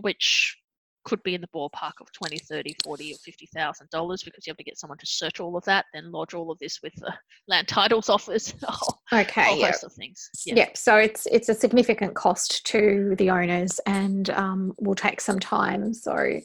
which 0.00 0.56
could 1.04 1.22
be 1.24 1.34
in 1.34 1.40
the 1.40 1.48
ballpark 1.48 1.92
of 2.00 2.12
20 2.12 2.38
30 2.38 2.76
40 2.84 3.12
or 3.12 3.16
50 3.16 3.48
thousand 3.54 3.90
dollars 3.90 4.22
because 4.22 4.46
you 4.46 4.52
have 4.52 4.56
to 4.56 4.62
get 4.62 4.78
someone 4.78 4.98
to 4.98 5.06
search 5.06 5.40
all 5.40 5.56
of 5.56 5.64
that 5.64 5.84
then 5.92 6.12
lodge 6.12 6.32
all 6.32 6.48
of 6.52 6.58
this 6.60 6.78
with 6.80 6.94
the 6.94 7.12
land 7.48 7.66
titles 7.66 8.08
office 8.08 8.54
Okay. 9.12 9.58
Yeah. 9.58 9.66
host 9.66 9.82
of 9.84 9.92
things 9.92 10.30
yeah. 10.46 10.54
Yep. 10.54 10.76
So 10.76 10.96
it's 10.96 11.26
it's 11.26 11.48
a 11.48 11.54
significant 11.54 12.14
cost 12.14 12.64
to 12.66 13.14
the 13.18 13.30
owners 13.30 13.78
and 13.86 14.30
um, 14.30 14.74
will 14.78 14.94
take 14.94 15.20
some 15.20 15.38
time. 15.38 15.92
So, 15.92 16.40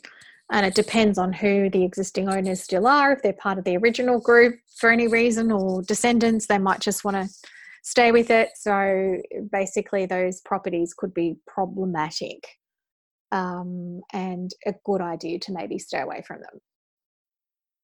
and 0.52 0.66
it 0.66 0.76
depends 0.76 1.18
on 1.18 1.34
who 1.34 1.70
the 1.70 1.84
existing 1.84 2.30
owners 2.30 2.62
still 2.62 2.88
are. 2.88 3.14
If 3.14 3.22
they're 3.22 3.34
part 3.34 3.58
of 3.58 3.64
the 3.64 3.78
original 3.78 4.20
group 4.20 4.60
for 4.78 4.90
any 4.92 5.08
reason 5.08 5.52
or 5.52 5.82
descendants, 5.82 6.48
they 6.48 6.58
might 6.58 6.80
just 6.80 7.04
want 7.04 7.18
to 7.18 7.34
stay 7.84 8.12
with 8.12 8.30
it. 8.30 8.50
So 8.56 9.18
basically, 9.52 10.06
those 10.06 10.42
properties 10.42 10.94
could 10.96 11.14
be 11.14 11.38
problematic 11.48 12.48
um, 13.32 14.02
and 14.14 14.52
a 14.66 14.74
good 14.86 15.02
idea 15.02 15.40
to 15.40 15.52
maybe 15.54 15.80
stay 15.80 16.00
away 16.02 16.24
from 16.26 16.42
them. 16.42 16.60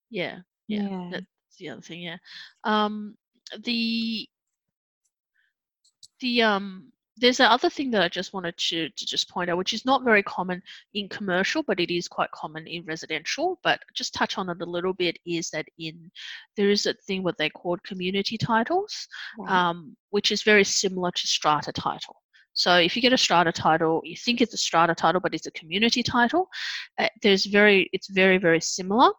Yeah, 0.10 0.39
yeah, 0.67 0.88
Yeah. 0.89 1.10
that's 1.12 1.25
the 1.60 1.69
other 1.69 1.82
thing. 1.82 2.01
Yeah, 2.01 2.17
um, 2.63 3.17
the 3.63 4.27
the 6.19 6.41
um, 6.43 6.92
there's 7.17 7.38
the 7.38 7.52
other 7.52 7.69
thing 7.69 7.91
that 7.91 8.02
I 8.02 8.10
just 8.10 8.34
wanted 8.34 8.58
to 8.58 8.89
to 8.89 9.06
just 9.06 9.30
point 9.30 9.49
out, 9.49 9.58
which 9.58 9.73
is 9.73 9.86
not 9.86 10.04
very 10.04 10.23
common 10.23 10.62
in 10.93 11.08
commercial, 11.10 11.63
but 11.63 11.80
it 11.80 11.93
is 11.95 12.08
quite 12.08 12.32
common 12.32 12.65
in 12.67 12.86
residential. 12.86 13.60
But 13.63 13.80
just 13.93 14.13
touch 14.13 14.38
on 14.38 14.49
it 14.49 14.62
a 14.62 14.65
little 14.65 14.93
bit 14.93 15.17
is 15.26 15.49
that 15.52 15.65
in 15.78 16.12
there 16.58 16.69
is 16.69 16.86
a 16.86 16.93
thing 17.06 17.23
what 17.23 17.38
they 17.38 17.49
call 17.49 17.78
community 17.86 18.38
titles, 18.38 19.08
um, 19.47 19.95
which 20.10 20.32
is 20.32 20.43
very 20.43 20.63
similar 20.63 21.12
to 21.12 21.28
strata 21.28 21.71
title. 21.71 22.15
So 22.54 22.78
if 22.78 22.95
you 22.95 23.02
get 23.02 23.13
a 23.13 23.17
strata 23.17 23.52
title, 23.52 24.02
you 24.04 24.15
think 24.15 24.39
it's 24.39 24.54
a 24.54 24.58
strata 24.58 24.93
title, 24.93 25.21
but 25.21 25.34
it's 25.34 25.47
a 25.47 25.52
community 25.52 26.04
title. 26.04 26.47
Uh, 26.99 27.08
there's 27.23 27.45
very, 27.45 27.89
it's 27.93 28.10
very, 28.10 28.38
very 28.38 28.62
similar. 28.62 29.12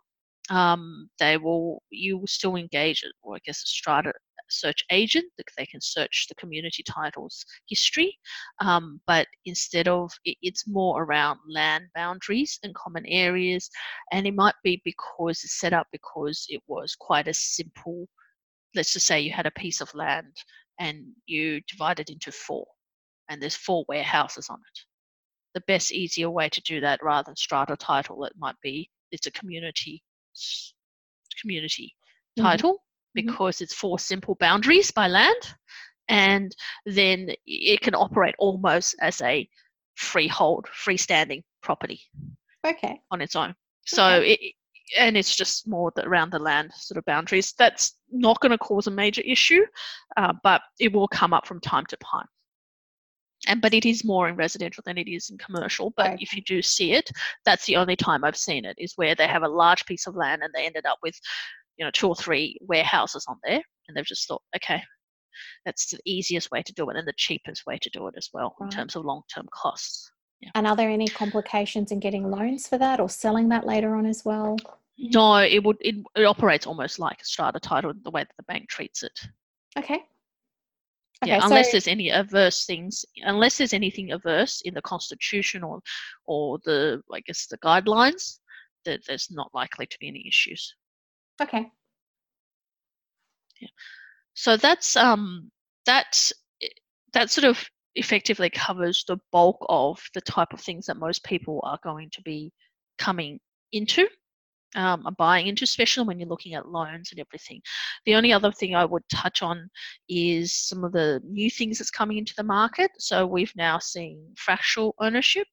Um, 0.50 1.09
they 1.18 1.37
will, 1.37 1.83
you 1.90 2.18
will 2.18 2.26
still 2.28 2.54
engage, 2.57 3.02
it, 3.02 3.12
or 3.22 3.35
I 3.35 3.38
guess 3.44 3.62
a 3.62 3.66
strata 3.66 4.12
search 4.61 4.85
agent 4.90 5.27
that 5.37 5.47
they 5.57 5.67
can 5.67 5.81
search 5.81 6.27
the 6.29 6.35
community 6.37 6.83
titles 6.83 7.45
history. 7.69 8.19
Um, 8.61 9.01
but 9.07 9.27
instead 9.45 9.88
of, 9.88 10.12
it, 10.25 10.37
it's 10.43 10.67
more 10.69 11.03
around 11.03 11.40
land 11.49 11.87
boundaries 11.95 12.59
and 12.62 12.75
common 12.75 13.05
areas, 13.07 13.69
and 14.12 14.27
it 14.27 14.35
might 14.35 14.55
be 14.62 14.81
because 14.85 15.43
it's 15.45 15.59
set 15.61 15.73
up 15.73 15.87
because 15.93 16.47
it 16.49 16.62
was 16.67 16.95
quite 16.95 17.29
a 17.29 17.35
simple. 17.35 18.09
Let's 18.75 18.93
just 18.93 19.07
say 19.07 19.21
you 19.21 19.33
had 19.33 19.47
a 19.47 19.53
piece 19.53 19.81
of 19.81 19.95
land 19.95 20.37
and 20.79 21.05
you 21.27 21.61
divide 21.69 22.01
it 22.01 22.11
into 22.11 22.33
four 22.33 22.67
and 23.29 23.40
there's 23.40 23.55
four 23.57 23.85
warehouses 23.88 24.49
on 24.51 24.59
it. 24.59 24.81
The 25.55 25.62
best, 25.69 25.93
easier 25.93 26.31
way 26.31 26.49
to 26.49 26.61
do 26.62 26.81
that 26.81 27.03
rather 27.03 27.27
than 27.27 27.37
strata 27.37 27.77
title, 27.77 28.25
it 28.25 28.33
might 28.37 28.57
be 28.62 28.90
it's 29.12 29.27
a 29.27 29.31
community 29.31 30.03
community 31.40 31.95
Mhm. 32.37 32.43
title. 32.43 32.83
Because 33.14 33.61
it's 33.61 33.74
four 33.74 33.98
simple 33.98 34.37
boundaries 34.40 34.90
by 34.90 35.09
land, 35.09 35.55
and 36.09 36.55
then 36.87 37.31
it 37.46 37.81
can 37.81 37.94
operate 37.94 38.35
almost 38.38 38.94
as 39.00 39.20
a 39.22 39.48
freehold, 39.94 40.66
freestanding 40.66 41.42
property 41.62 42.00
Okay. 42.66 43.00
on 43.11 43.20
its 43.20 43.37
own. 43.37 43.55
So 43.87 44.20
it, 44.24 44.40
and 44.98 45.16
it's 45.16 45.35
just 45.37 45.68
more 45.68 45.92
the, 45.94 46.07
around 46.07 46.31
the 46.31 46.38
land 46.38 46.72
sort 46.74 46.98
of 46.98 47.05
boundaries. 47.05 47.55
That's 47.59 47.96
not 48.11 48.40
going 48.40 48.53
to 48.53 48.59
cause 48.59 48.87
a 48.87 48.90
major 48.90 49.22
issue, 49.22 49.64
uh, 50.16 50.33
but 50.42 50.62
it 50.79 50.92
will 50.92 51.09
come 51.09 51.33
up 51.33 51.46
from 51.46 51.61
time 51.61 51.87
to 51.87 51.96
time. 51.96 52.27
And 53.46 53.61
but 53.61 53.74
it 53.74 53.85
is 53.85 54.05
more 54.05 54.29
in 54.29 54.37
residential 54.37 54.83
than 54.87 54.96
it 54.96 55.09
is 55.09 55.29
in 55.31 55.38
commercial. 55.38 55.92
But 55.96 56.12
Okay. 56.12 56.16
if 56.20 56.35
you 56.35 56.42
do 56.42 56.62
see 56.62 56.92
it, 56.92 57.11
that's 57.44 57.66
the 57.66 57.77
only 57.77 57.96
time 57.96 58.24
I've 58.24 58.37
seen 58.37 58.64
it 58.64 58.77
is 58.79 58.94
where 58.96 59.14
they 59.14 59.27
have 59.27 59.42
a 59.42 59.48
large 59.48 59.85
piece 59.85 60.07
of 60.07 60.16
land 60.16 60.42
and 60.42 60.53
they 60.55 60.64
ended 60.64 60.87
up 60.87 60.98
with, 61.03 61.18
you 61.76 61.84
know, 61.84 61.90
two 61.90 62.08
or 62.08 62.14
three 62.14 62.56
warehouses 62.60 63.24
on 63.28 63.37
there, 63.44 63.60
and 63.88 63.96
they've 63.96 64.04
just 64.04 64.28
thought, 64.28 64.42
okay, 64.56 64.82
that's 65.64 65.90
the 65.90 65.98
easiest 66.04 66.50
way 66.50 66.62
to 66.62 66.72
do 66.72 66.88
it 66.90 66.96
and 66.96 67.06
the 67.06 67.12
cheapest 67.16 67.66
way 67.66 67.78
to 67.78 67.90
do 67.90 68.06
it 68.06 68.14
as 68.16 68.30
well 68.32 68.54
in 68.60 68.68
terms 68.68 68.94
of 68.96 69.04
long-term 69.04 69.46
costs. 69.52 70.10
And 70.54 70.66
are 70.66 70.76
there 70.76 70.90
any 70.90 71.08
complications 71.08 71.90
in 71.90 72.00
getting 72.00 72.30
loans 72.30 72.68
for 72.68 72.78
that 72.78 73.00
or 73.00 73.08
selling 73.08 73.48
that 73.48 73.66
later 73.66 73.94
on 73.96 74.06
as 74.06 74.24
well? 74.24 74.58
No, 74.98 75.37
it 75.38 75.62
would 75.64 75.78
it, 75.80 75.96
it 76.14 76.24
operates 76.24 76.66
almost 76.66 76.98
like 76.98 77.20
a 77.20 77.24
strata 77.24 77.58
title 77.58 77.92
the 78.02 78.10
way 78.10 78.22
that 78.22 78.37
the 78.37 78.44
bank 78.44 78.68
treats 78.68 79.02
it. 79.02 79.18
Okay. 79.76 80.02
yeah, 81.24 81.40
unless 81.42 81.68
so- 81.68 81.72
there's 81.72 81.88
any 81.88 82.10
adverse 82.10 82.66
things, 82.66 83.04
unless 83.22 83.58
there's 83.58 83.72
anything 83.72 84.12
adverse 84.12 84.60
in 84.64 84.74
the 84.74 84.82
constitution 84.82 85.64
or 85.64 85.80
or 86.26 86.58
the 86.64 87.02
I 87.12 87.20
guess 87.20 87.46
the 87.46 87.58
guidelines, 87.58 88.38
that 88.84 89.00
there's 89.06 89.28
not 89.30 89.50
likely 89.54 89.87
to 89.87 89.98
be 89.98 90.08
any 90.08 90.24
issues. 90.28 90.74
Okay. 91.40 91.70
Yeah. 93.61 93.68
So 94.35 94.57
that's 94.57 94.97
um 94.97 95.51
that's 95.87 96.33
that 97.12 97.31
sort 97.31 97.44
of 97.44 97.64
effectively 97.94 98.51
covers 98.51 99.05
the 99.07 99.18
bulk 99.31 99.64
of 99.68 100.01
the 100.14 100.20
type 100.20 100.53
of 100.53 100.61
things 100.61 100.87
that 100.87 100.97
most 100.97 101.23
people 101.25 101.61
are 101.64 101.79
going 101.85 102.11
to 102.11 102.23
be 102.23 102.53
coming 102.99 103.38
into 103.73 104.09
um, 104.75 105.07
buying 105.18 105.47
into, 105.47 105.64
especially 105.64 106.07
when 106.07 106.18
you're 106.18 106.29
looking 106.29 106.55
at 106.55 106.68
loans 106.68 107.11
and 107.11 107.20
everything. 107.20 107.61
The 108.07 108.14
only 108.16 108.33
other 108.33 108.53
thing 108.53 108.75
I 108.75 108.85
would 108.85 109.03
touch 109.09 109.42
on 109.42 109.70
is 110.09 110.55
some 110.55 110.85
of 110.85 110.92
the 110.92 111.20
new 111.25 111.51
things 111.51 111.79
that's 111.79 111.90
coming 111.90 112.18
into 112.18 112.35
the 112.37 112.42
market. 112.42 112.90
So 112.99 113.27
we've 113.27 113.53
now 113.57 113.79
seen 113.79 114.35
fractional 114.37 114.94
ownership. 115.01 115.47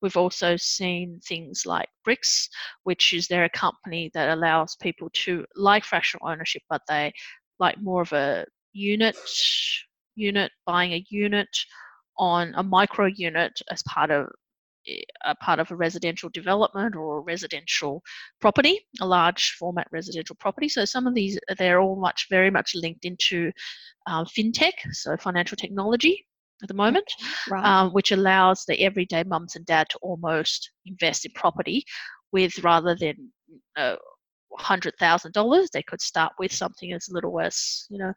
We've 0.00 0.16
also 0.16 0.56
seen 0.56 1.20
things 1.24 1.64
like 1.66 1.88
BrickX, 2.06 2.48
which 2.84 3.12
is 3.12 3.28
they're 3.28 3.44
a 3.44 3.50
company 3.50 4.10
that 4.14 4.30
allows 4.30 4.76
people 4.76 5.10
to 5.24 5.44
like 5.56 5.84
fractional 5.84 6.28
ownership, 6.28 6.62
but 6.68 6.82
they 6.88 7.12
like 7.58 7.80
more 7.80 8.02
of 8.02 8.12
a 8.12 8.44
unit 8.72 9.16
unit 10.14 10.52
buying 10.66 10.92
a 10.92 11.04
unit 11.08 11.48
on 12.18 12.52
a 12.56 12.62
micro 12.62 13.06
unit 13.06 13.52
as 13.70 13.82
part 13.84 14.10
of 14.10 14.26
eh, 14.86 15.00
a 15.24 15.34
part 15.36 15.58
of 15.58 15.70
a 15.70 15.76
residential 15.76 16.28
development 16.30 16.94
or 16.94 17.18
a 17.18 17.20
residential 17.20 18.02
property, 18.40 18.80
a 19.00 19.06
large 19.06 19.52
format 19.58 19.88
residential 19.92 20.36
property. 20.38 20.68
So 20.68 20.84
some 20.84 21.06
of 21.06 21.14
these 21.14 21.38
they're 21.58 21.80
all 21.80 21.96
much 21.96 22.26
very 22.30 22.50
much 22.50 22.72
linked 22.74 23.04
into 23.04 23.52
um, 24.06 24.26
fintech, 24.26 24.72
so 24.92 25.16
financial 25.16 25.56
technology 25.56 26.26
at 26.62 26.68
the 26.68 26.74
moment, 26.74 27.10
Right. 27.50 27.64
um, 27.64 27.90
which 27.90 28.12
allows 28.12 28.64
the 28.64 28.80
everyday 28.82 29.24
mums 29.24 29.56
and 29.56 29.66
dad 29.66 29.88
to 29.90 29.98
almost 30.02 30.70
invest 30.86 31.24
in 31.24 31.32
property 31.32 31.84
with 32.32 32.62
rather 32.62 32.94
than 32.94 33.32
uh, 33.76 33.96
hundred 34.58 34.94
thousand 34.98 35.32
dollars, 35.32 35.70
they 35.72 35.82
could 35.82 36.00
start 36.00 36.32
with 36.38 36.52
something 36.52 36.92
as 36.92 37.08
little 37.10 37.40
as 37.40 37.86
you 37.90 37.98
know 37.98 38.12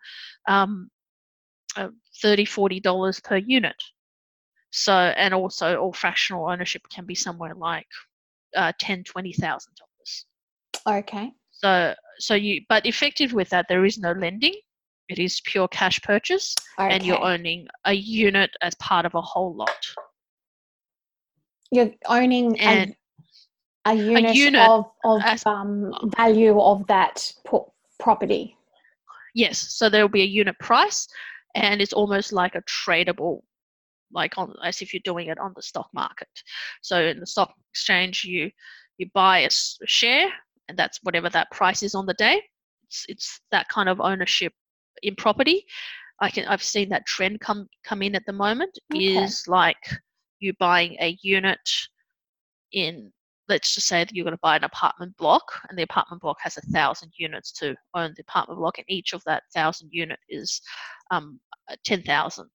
um, 0.48 0.90
uh, 1.76 1.90
30 2.22 2.46
40 2.46 2.80
dollars 2.80 3.20
per 3.20 3.38
unit 3.38 3.76
so 4.72 4.94
and 4.94 5.34
also 5.34 5.78
all 5.78 5.94
fractional 5.94 6.50
ownership 6.50 6.82
can 6.92 7.06
be 7.06 7.16
somewhere 7.16 7.54
like 7.56 7.88
uh, 8.56 8.72
10 8.80 9.04
20 9.04 9.34
thousand 9.34 9.74
dollars 9.76 10.26
okay. 11.04 11.32
so 11.52 11.94
so 12.20 12.34
you 12.34 12.62
but 12.70 12.86
effective 12.86 13.34
with 13.34 13.50
that 13.50 13.66
there 13.70 13.86
is 13.86 13.98
no 13.98 14.12
lending 14.14 14.54
it 15.10 15.20
is 15.20 15.42
pure 15.46 15.68
cash 15.68 16.02
purchase 16.02 16.56
Okay. 16.80 16.94
and 16.94 17.04
you're 17.06 17.24
owning 17.24 17.68
a 17.86 17.94
unit 17.94 18.52
as 18.62 18.76
part 18.76 19.06
of 19.06 19.14
a 19.16 19.22
whole 19.22 19.56
lot 19.56 19.86
You're 21.72 21.92
owning 22.08 22.60
and 22.60 22.96
a, 23.86 23.92
a 23.92 23.94
unit, 23.94 24.36
unit 24.36 24.68
of, 24.70 24.86
of 25.04 25.22
as- 25.24 25.46
um, 25.46 25.94
value 26.18 26.60
of 26.60 26.86
that 26.88 27.32
po- 27.46 27.74
property. 28.00 28.58
yes 29.34 29.58
so 29.60 29.90
there 29.90 30.02
will 30.04 30.10
be 30.10 30.22
a 30.24 30.26
unit 30.26 30.58
price 30.60 31.08
and 31.56 31.82
it's 31.82 31.94
almost 31.94 32.34
like 32.34 32.56
a 32.56 32.62
tradable 32.64 33.42
like 34.12 34.38
on 34.38 34.54
as 34.64 34.82
if 34.82 34.94
you're 34.94 35.02
doing 35.04 35.28
it 35.28 35.40
on 35.40 35.54
the 35.56 35.62
stock 35.62 35.90
market 35.94 36.28
so 36.82 37.04
in 37.06 37.20
the 37.20 37.26
stock 37.26 37.54
exchange 37.72 38.24
you 38.24 38.50
you 38.98 39.10
buy 39.14 39.40
a 39.40 39.50
share 39.86 40.30
and 40.68 40.78
that's 40.78 41.00
whatever 41.04 41.30
that 41.30 41.50
price 41.52 41.84
is 41.84 41.96
on 41.96 42.06
the 42.06 42.14
day 42.16 42.42
it's, 42.88 43.06
it's 43.10 43.42
that 43.52 43.68
kind 43.70 43.90
of 43.90 44.00
ownership 44.00 44.54
in 45.04 45.16
property 45.16 45.66
i 46.22 46.30
can 46.30 46.46
i've 46.48 46.64
seen 46.64 46.90
that 46.90 47.06
trend 47.06 47.40
come 47.40 47.68
come 47.84 48.02
in 48.02 48.16
at 48.16 48.26
the 48.26 48.34
moment 48.34 48.78
Okay. 48.94 49.02
is 49.02 49.44
like 49.48 49.78
you 50.40 50.54
buying 50.60 50.96
a 51.00 51.18
unit 51.22 51.60
in 52.72 53.12
let's 53.48 53.76
just 53.76 53.88
say 53.88 54.04
that 54.04 54.14
you're 54.16 54.24
going 54.26 54.36
to 54.36 54.40
buy 54.42 54.56
an 54.56 54.64
apartment 54.64 55.16
block 55.18 55.44
and 55.70 55.78
the 55.78 55.84
apartment 55.84 56.22
block 56.22 56.38
has 56.42 56.58
a 56.58 56.62
thousand 56.72 57.12
units 57.18 57.52
to 57.52 57.76
own 57.94 58.12
the 58.16 58.24
apartment 58.28 58.60
block 58.60 58.78
and 58.78 58.86
each 58.90 59.14
of 59.14 59.22
that 59.26 59.44
thousand 59.54 59.90
unit 59.92 60.20
is 60.30 60.62
um, 61.12 61.40
uh, 61.70 61.76
$10000 61.88 62.46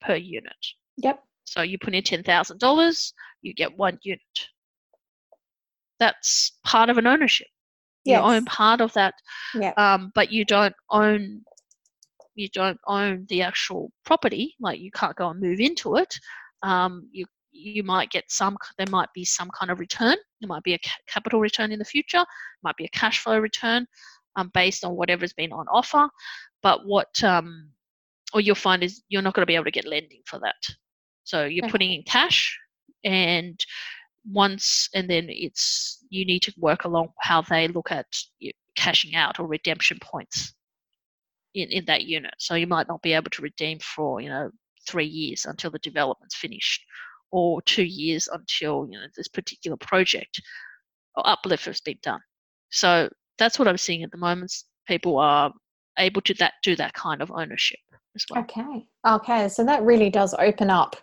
per 0.00 0.14
unit 0.16 0.52
Yep. 0.98 1.22
so 1.44 1.62
you 1.62 1.78
put 1.78 1.94
in 1.94 2.02
$10000 2.02 3.12
you 3.42 3.54
get 3.54 3.76
one 3.76 3.98
unit 4.02 4.20
that's 5.98 6.58
part 6.64 6.90
of 6.90 6.98
an 6.98 7.06
ownership 7.06 7.46
Yes. 8.04 8.18
you 8.18 8.22
own 8.24 8.44
part 8.44 8.80
of 8.80 8.92
that 8.94 9.14
Yep. 9.54 9.78
um, 9.78 10.12
but 10.14 10.30
you 10.32 10.44
don't 10.44 10.74
own 10.90 11.42
you 12.36 12.48
don't 12.50 12.78
own 12.86 13.26
the 13.28 13.42
actual 13.42 13.90
property 14.04 14.54
like 14.60 14.78
you 14.80 14.90
can't 14.92 15.16
go 15.16 15.28
and 15.30 15.40
move 15.40 15.58
into 15.60 15.96
it 15.96 16.14
um, 16.62 17.08
you 17.12 17.26
you 17.56 17.82
might 17.82 18.10
get 18.10 18.24
some 18.30 18.56
there 18.76 18.86
might 18.90 19.12
be 19.14 19.24
some 19.24 19.50
kind 19.58 19.70
of 19.70 19.80
return. 19.80 20.16
There 20.40 20.48
might 20.48 20.62
be 20.62 20.74
a 20.74 20.80
capital 21.08 21.40
return 21.40 21.72
in 21.72 21.78
the 21.78 21.84
future 21.84 22.24
might 22.62 22.76
be 22.76 22.84
a 22.84 22.88
cash 22.88 23.20
flow 23.20 23.38
return 23.38 23.86
um, 24.36 24.50
based 24.52 24.84
on 24.84 24.96
whatever's 24.96 25.32
been 25.32 25.52
on 25.52 25.66
offer. 25.68 26.08
But 26.62 26.86
what 26.86 27.22
um, 27.24 27.70
or 28.34 28.40
you'll 28.40 28.54
find 28.54 28.82
is 28.82 29.02
you're 29.08 29.22
not 29.22 29.34
going 29.34 29.42
to 29.42 29.46
be 29.46 29.54
able 29.54 29.64
to 29.64 29.70
get 29.70 29.86
lending 29.86 30.22
for 30.26 30.38
that. 30.40 30.56
So 31.24 31.44
you're 31.44 31.64
Okay. 31.64 31.70
putting 31.72 31.92
in 31.92 32.02
cash 32.02 32.58
and 33.04 33.58
once 34.30 34.88
and 34.94 35.08
then 35.08 35.26
it's 35.28 36.04
you 36.10 36.24
need 36.24 36.42
to 36.42 36.52
work 36.58 36.84
along 36.84 37.08
how 37.20 37.40
they 37.42 37.68
look 37.68 37.92
at 37.92 38.06
cashing 38.74 39.14
out 39.14 39.38
or 39.38 39.46
redemption 39.46 39.98
points 40.02 40.52
in, 41.56 41.70
in 41.70 41.84
that 41.86 42.04
unit. 42.04 42.34
So 42.38 42.54
you 42.54 42.66
might 42.66 42.88
not 42.88 43.02
be 43.02 43.14
able 43.14 43.30
to 43.30 43.42
redeem 43.42 43.78
for, 43.80 44.20
you 44.20 44.28
know, 44.28 44.50
three 44.86 45.06
years 45.06 45.46
until 45.46 45.70
the 45.70 45.78
development's 45.80 46.36
finished 46.36 46.84
or 47.32 47.60
two 47.62 47.84
years 47.84 48.28
until, 48.28 48.86
you 48.90 48.98
know, 48.98 49.06
this 49.16 49.28
particular 49.28 49.76
project 49.78 50.40
or 51.16 51.28
uplift 51.28 51.64
has 51.64 51.80
been 51.80 51.98
done. 52.02 52.20
So 52.70 53.08
that's 53.38 53.58
what 53.58 53.68
I'm 53.68 53.78
seeing 53.78 54.02
at 54.02 54.10
the 54.10 54.18
moment. 54.18 54.52
People 54.86 55.18
are 55.18 55.52
able 55.98 56.20
to 56.22 56.34
that 56.34 56.54
do 56.62 56.76
that 56.76 56.92
kind 56.92 57.22
of 57.22 57.32
ownership 57.32 57.80
as 58.14 58.24
well. 58.30 58.42
Okay. 58.42 58.86
Okay. 59.06 59.48
So 59.48 59.64
that 59.64 59.82
really 59.82 60.10
does 60.10 60.34
open 60.38 60.70
up 60.70 60.96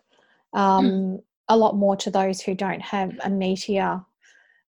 hmm. 0.53 0.59
um, 0.59 0.85
mm. 0.85 1.23
a 1.49 1.57
lot 1.57 1.75
more 1.75 1.95
to 1.97 2.11
those 2.11 2.41
who 2.41 2.53
don't 2.53 2.81
have 2.81 3.11
a 3.23 3.29
meteor 3.29 4.05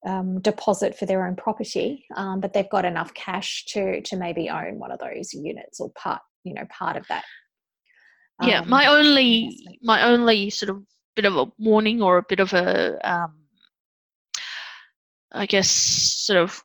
um, 0.07 0.41
deposit 0.41 0.97
for 0.97 1.07
their 1.07 1.27
own 1.27 1.37
property, 1.37 2.07
um, 2.17 2.41
but 2.41 2.53
they've 2.53 2.71
got 2.71 2.85
enough 2.85 3.13
cash 3.15 3.65
to 3.67 4.01
to 4.03 4.17
maybe 4.17 4.49
own 4.49 4.79
one 4.79 4.91
of 4.91 4.99
those 4.99 5.33
units 5.33 5.81
or 5.81 5.91
part, 5.91 6.23
you 6.45 6.55
know, 6.55 6.65
part 6.71 6.97
of 6.97 7.07
that. 7.09 7.25
yeah, 8.43 8.63
my 8.63 8.87
um, 8.87 8.97
only 8.97 9.79
my 9.83 10.05
only 10.05 10.51
sort 10.51 10.71
of 10.71 10.83
bit 11.17 11.25
of 11.25 11.37
a 11.37 11.47
warning 11.59 12.03
or 12.03 12.19
a 12.19 12.25
bit 12.29 12.41
of 12.41 12.53
a 12.53 12.99
um, 13.09 13.35
I 15.33 15.47
guess 15.47 15.71
sort 15.71 16.39
of 16.39 16.63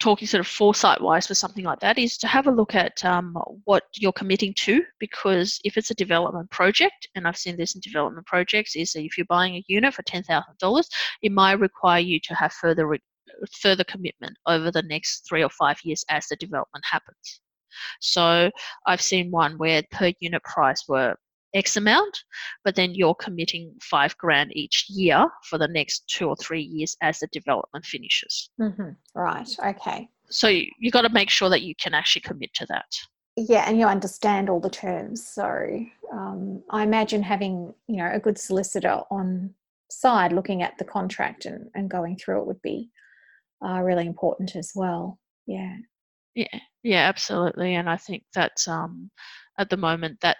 talking 0.00 0.26
sort 0.26 0.40
of 0.40 0.46
foresight 0.46 1.00
wise 1.00 1.26
for 1.26 1.34
something 1.34 1.64
like 1.64 1.80
that 1.80 1.98
is 1.98 2.16
to 2.18 2.26
have 2.26 2.46
a 2.46 2.50
look 2.50 2.74
at 2.74 3.04
um, 3.04 3.36
what 3.64 3.84
you're 3.94 4.12
committing 4.12 4.52
to 4.54 4.82
because 4.98 5.60
if 5.64 5.76
it's 5.76 5.90
a 5.90 5.94
development 5.94 6.50
project 6.50 7.08
and 7.14 7.26
i've 7.26 7.36
seen 7.36 7.56
this 7.56 7.74
in 7.74 7.80
development 7.80 8.26
projects 8.26 8.76
is 8.76 8.92
that 8.92 9.04
if 9.04 9.16
you're 9.16 9.26
buying 9.26 9.56
a 9.56 9.64
unit 9.68 9.94
for 9.94 10.02
$10000 10.02 10.84
it 11.22 11.32
might 11.32 11.60
require 11.60 12.00
you 12.00 12.20
to 12.20 12.34
have 12.34 12.52
further 12.52 12.86
re- 12.86 13.00
further 13.52 13.84
commitment 13.84 14.36
over 14.46 14.70
the 14.70 14.82
next 14.82 15.26
three 15.28 15.42
or 15.42 15.50
five 15.50 15.78
years 15.82 16.04
as 16.08 16.26
the 16.26 16.36
development 16.36 16.84
happens. 16.90 17.40
So 18.00 18.50
i've 18.86 19.02
seen 19.02 19.30
one 19.30 19.58
where 19.58 19.82
per 19.90 20.12
unit 20.20 20.42
price 20.42 20.84
were 20.88 21.16
X 21.56 21.76
amount, 21.76 22.16
but 22.64 22.74
then 22.74 22.94
you're 22.94 23.14
committing 23.14 23.74
five 23.80 24.16
grand 24.18 24.54
each 24.54 24.86
year 24.88 25.26
for 25.48 25.58
the 25.58 25.68
next 25.68 26.06
two 26.08 26.28
or 26.28 26.36
three 26.36 26.62
years 26.62 26.96
as 27.02 27.18
the 27.18 27.28
development 27.28 27.84
finishes. 27.84 28.50
Mm-hmm. 28.60 28.90
Right. 29.14 29.48
Okay. 29.64 30.08
So 30.28 30.48
you, 30.48 30.70
you 30.78 30.90
got 30.90 31.02
to 31.02 31.08
make 31.08 31.30
sure 31.30 31.48
that 31.48 31.62
you 31.62 31.74
can 31.74 31.94
actually 31.94 32.22
commit 32.22 32.52
to 32.54 32.66
that. 32.66 32.92
Yeah, 33.36 33.64
and 33.68 33.78
you 33.78 33.86
understand 33.86 34.48
all 34.48 34.60
the 34.60 34.70
terms. 34.70 35.26
So 35.26 35.44
um, 36.12 36.62
I 36.70 36.82
imagine 36.82 37.22
having 37.22 37.74
you 37.86 37.96
know 37.96 38.10
a 38.12 38.20
good 38.20 38.38
solicitor 38.38 39.00
on 39.10 39.54
side 39.90 40.32
looking 40.32 40.62
at 40.62 40.76
the 40.78 40.84
contract 40.84 41.46
and, 41.46 41.68
and 41.74 41.90
going 41.90 42.16
through 42.16 42.40
it 42.40 42.46
would 42.46 42.62
be 42.62 42.90
uh, 43.64 43.80
really 43.80 44.06
important 44.06 44.56
as 44.56 44.72
well. 44.74 45.18
Yeah. 45.46 45.76
Yeah. 46.34 46.58
Yeah. 46.82 47.08
Absolutely. 47.08 47.74
And 47.74 47.88
I 47.88 47.96
think 47.96 48.24
that 48.34 48.56
um, 48.68 49.10
at 49.58 49.70
the 49.70 49.76
moment 49.76 50.20
that 50.20 50.38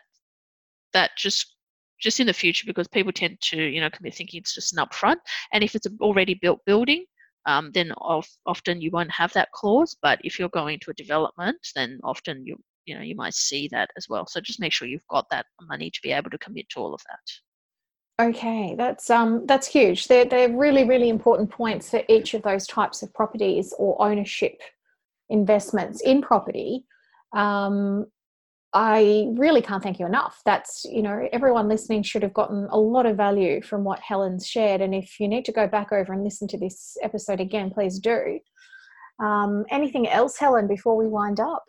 that 0.96 1.10
just 1.16 1.54
just 1.98 2.20
in 2.20 2.26
the 2.26 2.32
future 2.42 2.66
because 2.66 2.88
people 2.88 3.12
tend 3.12 3.40
to 3.40 3.58
you 3.74 3.80
know 3.80 3.90
commit 3.90 4.14
thinking 4.14 4.38
it's 4.40 4.54
just 4.54 4.76
an 4.76 4.84
upfront 4.84 5.16
and 5.52 5.64
if 5.64 5.74
it's 5.74 5.86
an 5.86 5.96
already 6.00 6.34
built 6.34 6.60
building 6.66 7.04
um, 7.46 7.70
then 7.72 7.92
of, 7.98 8.26
often 8.44 8.80
you 8.80 8.90
won't 8.90 9.10
have 9.10 9.32
that 9.32 9.52
clause 9.52 9.96
but 10.02 10.18
if 10.24 10.38
you're 10.38 10.60
going 10.60 10.78
to 10.80 10.90
a 10.90 10.94
development 10.94 11.58
then 11.74 11.98
often 12.02 12.44
you 12.44 12.56
you 12.86 12.94
know 12.94 13.02
you 13.02 13.14
might 13.14 13.34
see 13.34 13.68
that 13.72 13.90
as 13.96 14.08
well. 14.08 14.26
So 14.26 14.40
just 14.40 14.60
make 14.60 14.72
sure 14.72 14.88
you've 14.88 15.06
got 15.10 15.26
that 15.30 15.46
money 15.68 15.90
to 15.90 16.00
be 16.02 16.12
able 16.12 16.30
to 16.30 16.38
commit 16.38 16.68
to 16.70 16.80
all 16.80 16.94
of 16.94 17.02
that. 17.08 18.24
Okay 18.28 18.74
that's 18.78 19.10
um 19.10 19.44
that's 19.46 19.66
huge. 19.66 20.08
They're, 20.08 20.24
they're 20.24 20.56
really 20.56 20.84
really 20.84 21.10
important 21.10 21.50
points 21.50 21.90
for 21.90 22.02
each 22.08 22.32
of 22.34 22.42
those 22.42 22.66
types 22.66 23.02
of 23.02 23.12
properties 23.12 23.74
or 23.78 24.00
ownership 24.00 24.60
investments 25.28 26.00
in 26.00 26.22
property. 26.22 26.84
Um, 27.34 28.06
I 28.72 29.28
really 29.36 29.62
can't 29.62 29.82
thank 29.82 29.98
you 29.98 30.06
enough. 30.06 30.42
That's, 30.44 30.84
you 30.84 31.02
know, 31.02 31.28
everyone 31.32 31.68
listening 31.68 32.02
should 32.02 32.22
have 32.22 32.34
gotten 32.34 32.66
a 32.70 32.78
lot 32.78 33.06
of 33.06 33.16
value 33.16 33.62
from 33.62 33.84
what 33.84 34.00
Helen's 34.00 34.46
shared. 34.46 34.80
And 34.80 34.94
if 34.94 35.18
you 35.18 35.28
need 35.28 35.44
to 35.46 35.52
go 35.52 35.66
back 35.66 35.92
over 35.92 36.12
and 36.12 36.22
listen 36.22 36.46
to 36.48 36.58
this 36.58 36.96
episode 37.02 37.40
again, 37.40 37.70
please 37.70 37.98
do. 37.98 38.38
Um, 39.18 39.64
anything 39.70 40.08
else, 40.08 40.36
Helen, 40.36 40.66
before 40.66 40.96
we 40.96 41.06
wind 41.06 41.40
up? 41.40 41.64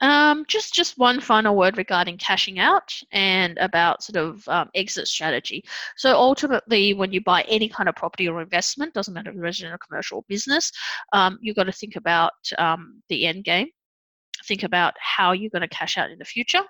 Um, 0.00 0.44
just 0.48 0.74
just 0.74 0.98
one 0.98 1.20
final 1.20 1.56
word 1.56 1.78
regarding 1.78 2.18
cashing 2.18 2.58
out 2.58 2.92
and 3.12 3.56
about 3.58 4.02
sort 4.02 4.16
of 4.16 4.46
um, 4.48 4.68
exit 4.74 5.08
strategy. 5.08 5.64
So 5.96 6.14
ultimately, 6.14 6.94
when 6.94 7.12
you 7.12 7.22
buy 7.22 7.42
any 7.42 7.68
kind 7.68 7.88
of 7.88 7.94
property 7.94 8.28
or 8.28 8.42
investment, 8.42 8.92
doesn't 8.92 9.14
matter 9.14 9.30
if 9.30 9.36
residential, 9.38 9.78
commercial, 9.78 10.18
or 10.18 10.24
business, 10.28 10.70
um, 11.12 11.38
you've 11.40 11.56
got 11.56 11.64
to 11.64 11.72
think 11.72 11.96
about 11.96 12.32
um, 12.58 13.02
the 13.08 13.26
end 13.26 13.44
game 13.44 13.68
think 14.46 14.62
about 14.62 14.94
how 14.98 15.32
you're 15.32 15.50
going 15.50 15.62
to 15.62 15.68
cash 15.68 15.96
out 15.98 16.10
in 16.10 16.18
the 16.18 16.24
future 16.24 16.62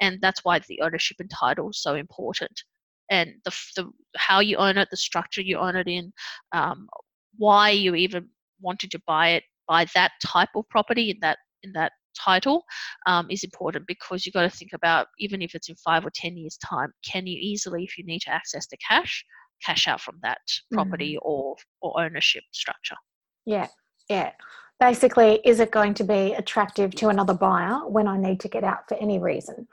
and 0.00 0.18
that's 0.20 0.44
why 0.44 0.58
the 0.58 0.80
ownership 0.82 1.16
and 1.20 1.30
title 1.30 1.70
is 1.70 1.82
so 1.82 1.94
important. 1.94 2.62
And 3.10 3.34
the, 3.44 3.52
the 3.76 3.90
how 4.16 4.40
you 4.40 4.56
own 4.56 4.78
it 4.78 4.88
the 4.90 4.96
structure 4.96 5.42
you 5.42 5.58
own 5.58 5.74
it 5.74 5.88
in 5.88 6.12
um, 6.52 6.88
why 7.36 7.70
you 7.70 7.94
even 7.94 8.28
wanted 8.60 8.90
to 8.92 9.00
buy 9.06 9.30
it 9.30 9.44
buy 9.66 9.86
that 9.94 10.12
type 10.24 10.50
of 10.54 10.68
property 10.68 11.10
in 11.10 11.16
that 11.20 11.38
in 11.62 11.72
that 11.72 11.92
title 12.16 12.64
um, 13.06 13.26
is 13.28 13.42
important 13.42 13.86
because 13.88 14.24
you've 14.24 14.32
got 14.32 14.42
to 14.42 14.56
think 14.56 14.72
about 14.74 15.08
even 15.18 15.42
if 15.42 15.54
it's 15.54 15.68
in 15.68 15.74
five 15.76 16.06
or 16.06 16.10
ten 16.14 16.36
years 16.36 16.56
time 16.58 16.92
can 17.04 17.26
you 17.26 17.36
easily 17.40 17.82
if 17.82 17.98
you 17.98 18.04
need 18.04 18.20
to 18.20 18.30
access 18.30 18.66
the 18.68 18.76
cash 18.76 19.24
cash 19.64 19.88
out 19.88 20.00
from 20.00 20.18
that 20.22 20.40
property 20.72 21.14
mm. 21.14 21.26
or 21.26 21.56
or 21.82 22.00
ownership 22.00 22.44
structure? 22.52 22.96
Yeah 23.44 23.66
yeah 24.08 24.32
basically, 24.80 25.40
is 25.44 25.60
it 25.60 25.70
going 25.70 25.94
to 25.94 26.04
be 26.04 26.32
attractive 26.32 26.94
to 26.96 27.08
another 27.08 27.34
buyer 27.34 27.86
when 27.86 28.08
I 28.08 28.18
need 28.18 28.40
to 28.40 28.48
get 28.48 28.64
out 28.64 28.88
for 28.88 28.96
any 28.96 29.18
reason? 29.18 29.68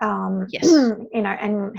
Um, 0.00 0.46
yes. 0.50 0.66
You 1.12 1.22
know, 1.22 1.30
and 1.30 1.76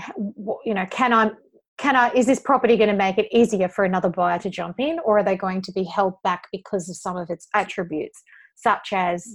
you 0.64 0.74
know, 0.74 0.86
can 0.90 1.12
I? 1.12 1.30
Can 1.78 1.96
I? 1.96 2.10
Is 2.12 2.26
this 2.26 2.40
property 2.40 2.76
going 2.76 2.90
to 2.90 2.96
make 2.96 3.18
it 3.18 3.28
easier 3.30 3.68
for 3.68 3.84
another 3.84 4.08
buyer 4.08 4.38
to 4.40 4.50
jump 4.50 4.80
in, 4.80 4.98
or 5.04 5.18
are 5.18 5.22
they 5.22 5.36
going 5.36 5.62
to 5.62 5.72
be 5.72 5.84
held 5.84 6.14
back 6.22 6.48
because 6.52 6.88
of 6.88 6.96
some 6.96 7.16
of 7.16 7.30
its 7.30 7.48
attributes, 7.54 8.22
such 8.56 8.92
as 8.92 9.26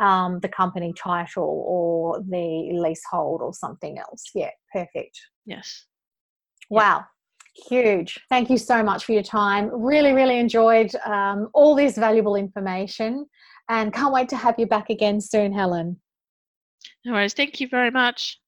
mm. 0.00 0.04
um, 0.04 0.40
the 0.40 0.48
company 0.48 0.94
title 0.96 1.64
or 1.66 2.22
the 2.22 2.70
leasehold 2.72 3.42
or 3.42 3.52
something 3.52 3.98
else? 3.98 4.30
Yeah, 4.34 4.50
perfect. 4.72 5.20
Yes. 5.44 5.84
Wow. 6.70 7.04
Huge. 7.54 8.18
Thank 8.28 8.48
you 8.48 8.58
so 8.58 8.82
much 8.82 9.04
for 9.04 9.12
your 9.12 9.22
time. 9.22 9.70
Really, 9.72 10.12
really 10.12 10.38
enjoyed 10.38 10.94
um, 11.04 11.48
all 11.52 11.74
this 11.74 11.96
valuable 11.96 12.36
information 12.36 13.26
and 13.68 13.92
can't 13.92 14.12
wait 14.12 14.28
to 14.30 14.36
have 14.36 14.56
you 14.58 14.66
back 14.66 14.90
again 14.90 15.20
soon, 15.20 15.52
Helen. 15.52 16.00
No 17.04 17.12
worries. 17.12 17.34
Thank 17.34 17.60
you 17.60 17.68
very 17.68 17.90
much. 17.90 18.40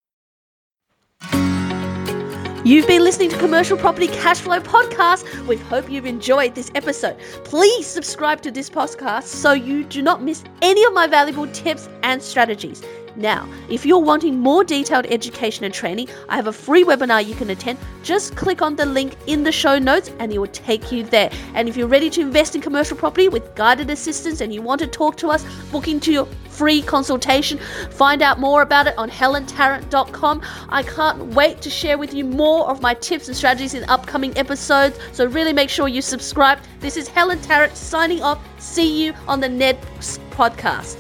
You've 2.65 2.87
been 2.87 3.03
listening 3.03 3.29
to 3.31 3.39
Commercial 3.39 3.77
Property 3.77 4.07
Cashflow 4.07 4.61
Podcast. 4.61 5.47
We 5.49 5.57
hope 5.57 5.91
you've 5.91 6.07
enjoyed 6.07 6.55
this 6.55 6.71
episode. 6.77 7.19
Please 7.43 7.89
subscribe 7.89 8.41
to 8.43 8.53
this 8.53 8.71
podcast 8.71 9.25
so 9.25 9.53
you 9.53 9.83
do 9.83 10.01
not 10.01 10.23
miss 10.23 10.45
any 10.63 10.85
of 10.85 10.93
my 10.93 11.09
valuable 11.09 11.49
tips 11.49 11.89
and 12.05 12.23
strategies. 12.23 12.81
Now, 13.17 13.49
if 13.69 13.85
you're 13.85 13.99
wanting 13.99 14.39
more 14.39 14.65
detailed 14.65 15.07
education 15.07 15.65
and 15.65 15.75
training, 15.75 16.09
I 16.29 16.37
have 16.37 16.47
a 16.47 16.53
free 16.53 16.85
webinar 16.85 17.25
you 17.25 17.35
can 17.35 17.51
attend. 17.51 17.79
Just 18.03 18.37
click 18.37 18.63
on 18.63 18.77
the 18.77 18.87
link 18.87 19.17
in 19.27 19.43
the 19.43 19.53
show 19.53 19.79
notes 19.79 20.11
and 20.19 20.33
it 20.33 20.39
will 20.39 20.47
take 20.49 20.91
you 20.91 21.05
there. 21.05 21.31
And 21.55 21.69
if 21.69 21.77
you're 21.77 21.89
ready 21.89 22.11
to 22.11 22.21
invest 22.21 22.55
in 22.55 22.61
commercial 22.61 22.97
property 22.97 23.29
with 23.29 23.55
guided 23.55 23.91
assistance 23.91 24.41
and 24.41 24.53
you 24.53 24.63
want 24.63 24.81
to 24.81 24.87
talk 24.87 25.17
to 25.19 25.29
us, 25.29 25.45
book 25.71 25.89
into 25.89 26.13
your 26.13 26.27
free 26.49 26.83
consultation. 26.83 27.59
Find 27.91 28.23
out 28.23 28.39
more 28.39 28.63
about 28.63 28.87
it 28.87 28.97
on 28.99 29.11
helentarrant.com. 29.11 30.43
I 30.69 30.83
can't 30.83 31.27
wait 31.35 31.63
to 31.63 31.71
share 31.71 31.99
with 31.99 32.15
you 32.15 32.25
more 32.25 32.69
of 32.69 32.81
my 32.81 32.95
tips 32.95 33.29
and 33.29 33.37
strategies 33.37 33.75
in 33.75 33.85
upcoming 33.89 34.37
episodes. 34.37 34.99
So 35.13 35.27
really 35.27 35.53
make 35.53 35.71
sure 35.71 35.89
you 35.89 36.03
subscribe. 36.03 36.59
This 36.81 36.97
is 36.97 37.09
Helen 37.09 37.41
Tarrant 37.41 37.77
signing 37.77 38.23
off. 38.23 38.41
See 38.61 39.05
you 39.05 39.15
on 39.27 39.41
the 39.41 39.49
next 39.49 40.21
podcast. 40.31 40.99